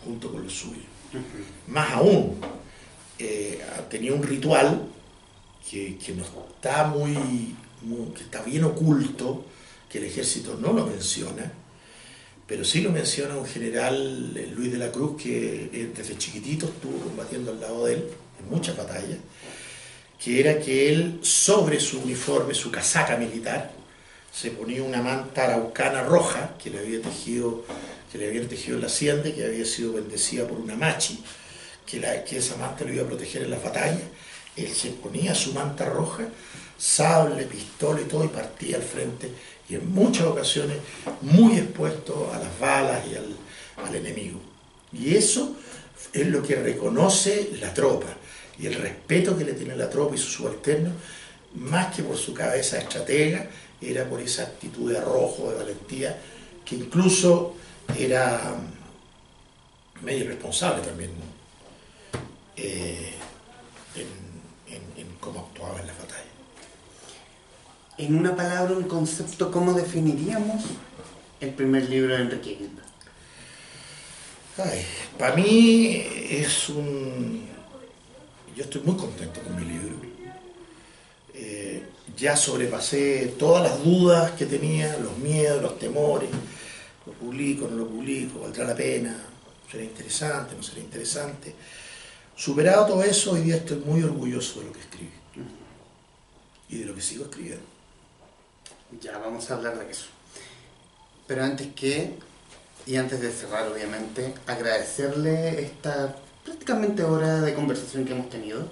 [0.04, 0.86] junto con los suyos.
[1.68, 2.40] Más aún,
[3.20, 4.88] eh, tenía un ritual
[5.70, 7.56] que, no está muy,
[8.16, 9.46] que está bien oculto,
[9.90, 11.52] que el ejército no lo menciona,
[12.48, 16.66] pero sí lo menciona un general, eh, Luis de la Cruz, que eh, desde chiquitito
[16.66, 18.08] estuvo combatiendo al lado de él
[18.40, 19.20] en muchas batallas,
[20.22, 23.72] que era que él sobre su uniforme, su casaca militar,
[24.34, 27.64] se ponía una manta araucana roja que le había tejido,
[28.12, 31.24] que le habían tejido en la hacienda, que había sido bendecida por una machi,
[31.86, 34.02] que, la, que esa manta lo iba a proteger en las batallas.
[34.56, 36.24] Él se ponía su manta roja,
[36.78, 39.30] sable, pistola y todo, y partía al frente,
[39.70, 40.78] y en muchas ocasiones
[41.22, 43.36] muy expuesto a las balas y al,
[43.88, 44.40] al enemigo.
[44.92, 45.56] Y eso
[46.12, 48.08] es lo que reconoce la tropa,
[48.58, 50.94] y el respeto que le tiene la tropa y sus subalternos,
[51.56, 53.48] más que por su cabeza estratega,
[53.84, 56.20] era por esa actitud de arrojo, de valentía,
[56.66, 57.56] que incluso
[57.98, 58.56] era
[60.02, 61.12] medio irresponsable también
[62.56, 63.14] eh,
[63.96, 64.34] en,
[65.20, 66.24] cómo actuaba en la batalla.
[67.98, 70.64] En una palabra, un concepto, ¿cómo definiríamos
[71.40, 72.84] el primer libro de Enrique Guilda?
[75.18, 77.48] Para mí es un...
[78.56, 79.96] Yo estoy muy contento con mi libro.
[81.34, 81.84] Eh,
[82.18, 86.30] ya sobrepasé todas las dudas que tenía, los miedos, los temores.
[87.06, 89.16] Lo publico, no lo publico, valdrá la pena,
[89.70, 91.54] será interesante, no será interesante.
[92.36, 95.12] Superado todo eso, hoy día estoy muy orgulloso de lo que escribí
[96.70, 97.66] y de lo que sigo escribiendo.
[99.02, 100.06] Ya vamos a hablar de eso.
[101.28, 102.14] Pero antes que,
[102.86, 108.68] y antes de cerrar obviamente, agradecerle esta prácticamente hora de conversación que hemos tenido,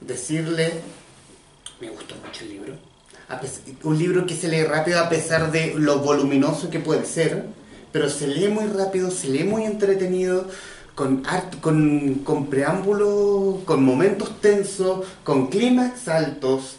[0.00, 0.80] decirle,
[1.80, 2.74] me gustó mucho el libro,
[3.82, 7.44] un libro que se lee rápido a pesar de lo voluminoso que puede ser,
[7.92, 10.48] pero se lee muy rápido, se lee muy entretenido,
[10.94, 11.22] con,
[11.60, 16.76] con, con preámbulos, con momentos tensos, con clímax altos,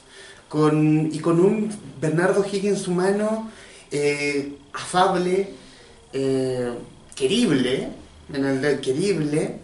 [0.49, 1.69] con, y con un
[2.01, 3.51] Bernardo Higgins humano
[3.91, 5.53] eh, afable,
[6.13, 6.71] eh,
[7.15, 7.89] querible,
[8.33, 9.59] en el querible,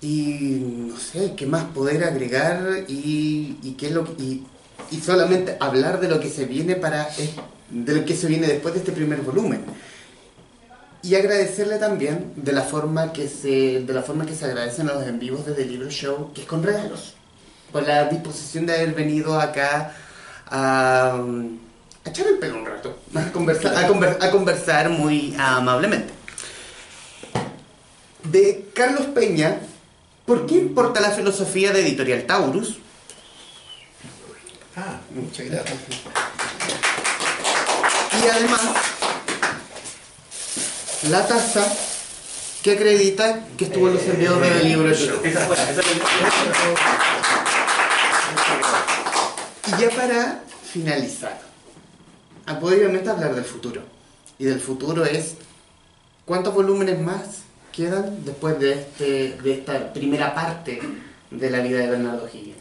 [0.00, 4.44] y no sé, qué más poder agregar y, qué es lo y,
[4.90, 7.08] y, solamente hablar de lo que se viene para
[7.70, 9.64] de lo que se viene después de este primer volumen.
[11.02, 14.94] Y agradecerle también de la forma que se de la forma que se agradecen a
[14.94, 17.14] los en vivos desde el libro show que es con regalos.
[17.72, 19.94] Por la disposición de haber venido acá
[20.46, 21.22] a,
[22.04, 26.12] echar el pelo un rato a conversar, a, conversar muy amablemente.
[28.24, 29.58] De Carlos Peña
[30.28, 32.76] ¿por qué importa la filosofía de Editorial Taurus?
[34.76, 35.78] Ah, muchas gracias.
[38.22, 38.60] Y además
[41.10, 41.66] la taza
[42.62, 44.92] que acredita que estuvo en los enviados del libro
[49.66, 51.40] Y ya para finalizar,
[52.60, 53.82] obviamente hablar del futuro.
[54.38, 55.36] Y del futuro es
[56.26, 57.47] cuántos volúmenes más
[57.78, 60.80] quedan después de, este, de esta primera parte
[61.30, 62.56] de la vida de Bernardo Higgins.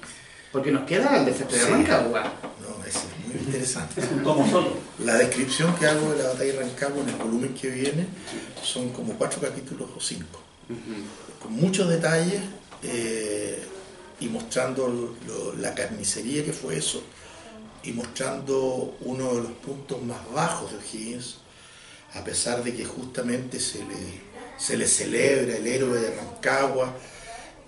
[0.51, 2.21] Porque nos queda el desastre de Rancagua.
[2.61, 4.01] No, es muy interesante.
[4.23, 4.77] como solo.
[5.03, 8.05] La descripción que hago de la batalla de Rancagua en el volumen que viene
[8.61, 10.39] son como cuatro capítulos o cinco.
[11.41, 12.41] Con muchos detalles
[12.83, 13.59] eh,
[14.19, 15.15] y mostrando
[15.57, 17.01] la carnicería que fue eso
[17.83, 21.37] y mostrando uno de los puntos más bajos de O'Higgins,
[22.13, 24.26] a pesar de que justamente se le,
[24.57, 26.93] se le celebra el héroe de Rancagua,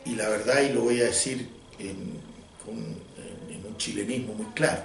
[0.05, 2.19] y la verdad, y lo voy a decir en,
[2.67, 4.83] un chilenismo muy claro,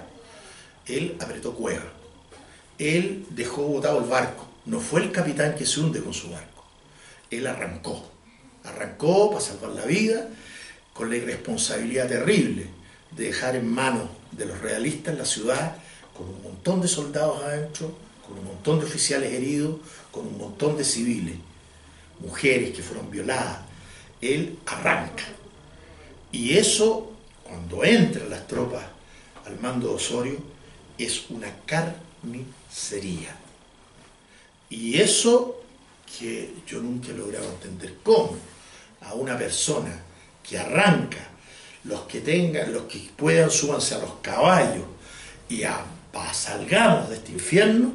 [0.87, 1.91] él apretó cuerda.
[2.77, 4.47] Él dejó botado el barco.
[4.65, 6.65] No fue el capitán que se hunde con su barco.
[7.29, 8.09] Él arrancó.
[8.63, 10.27] Arrancó para salvar la vida
[10.93, 12.67] con la irresponsabilidad terrible
[13.11, 15.77] de dejar en manos de los realistas la ciudad
[16.15, 17.95] con un montón de soldados adentro,
[18.25, 19.77] con un montón de oficiales heridos,
[20.11, 21.35] con un montón de civiles,
[22.19, 23.59] mujeres que fueron violadas.
[24.21, 25.23] Él arranca.
[26.31, 28.83] Y eso cuando entran las tropas
[29.45, 30.37] al mando de Osorio,
[30.97, 33.35] es una carnicería.
[34.69, 35.61] Y eso
[36.17, 38.35] que yo nunca he logrado entender cómo
[39.01, 40.01] a una persona
[40.41, 41.29] que arranca,
[41.83, 44.85] los que tengan, los que puedan, súbanse a los caballos
[45.47, 45.85] y a,
[46.33, 47.93] salgamos de este infierno,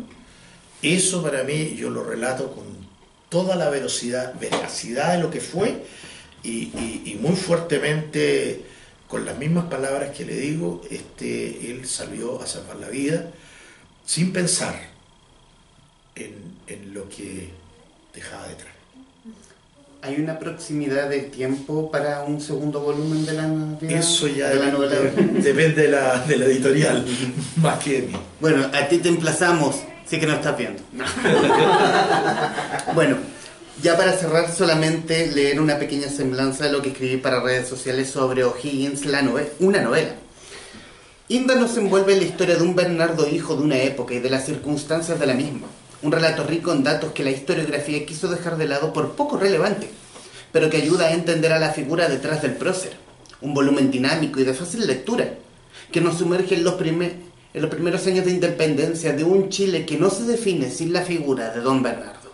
[0.83, 2.65] eso para mí yo lo relato con
[3.31, 5.83] toda la velocidad, veracidad de lo que fue
[6.43, 8.63] y, muy fuertemente,
[9.09, 13.31] con las mismas palabras que le digo, este, él salió a salvar la vida
[14.05, 14.75] sin pensar
[16.15, 16.35] en,
[16.67, 17.51] en lo que
[18.13, 18.75] dejaba detrás.
[20.03, 24.55] ¿Hay una proximidad de tiempo para un segundo volumen de la, de Eso ya de
[24.57, 24.97] la novela?
[24.99, 27.05] depende de la, de la editorial,
[27.57, 28.15] más que de mí.
[28.41, 29.77] Bueno, a ti te emplazamos,
[30.11, 30.83] sí que no estás viendo.
[32.95, 33.17] bueno,
[33.81, 38.11] ya para cerrar, solamente leer una pequeña semblanza de lo que escribí para redes sociales
[38.11, 39.23] sobre O'Higgins, la
[39.61, 40.17] una novela.
[41.29, 44.31] Inda nos envuelve en la historia de un Bernardo hijo de una época y de
[44.31, 45.69] las circunstancias de la misma
[46.03, 49.91] un relato rico en datos que la historiografía quiso dejar de lado por poco relevante,
[50.53, 52.93] pero que ayuda a entender a la figura detrás del prócer.
[53.41, 55.35] Un volumen dinámico y de fácil lectura,
[55.93, 56.75] que nos sumerge en los,
[57.53, 61.03] en los primeros años de independencia de un Chile que no se define sin la
[61.03, 62.31] figura de Don Bernardo.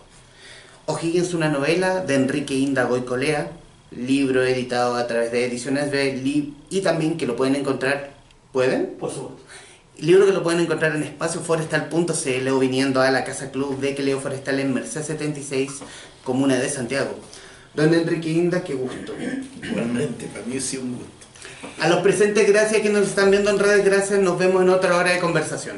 [0.85, 3.51] O'Higgins, una novela de Enrique Inda Goicolea,
[3.91, 8.11] libro editado a través de Ediciones B y también que lo pueden encontrar.
[8.51, 8.95] ¿Pueden?
[8.99, 9.43] Por supuesto.
[9.99, 14.19] Libro que lo pueden encontrar en espacioforestal.cl o viniendo a la Casa Club de Cleo
[14.19, 15.71] Forestal en Merced 76,
[16.23, 17.15] Comuna de Santiago.
[17.73, 19.13] Don Enrique Inda, qué gusto.
[19.63, 21.16] Igualmente, para mí sí un gusto.
[21.79, 24.19] A los presentes, gracias que nos están viendo en redes, gracias.
[24.19, 25.77] Nos vemos en otra hora de conversación.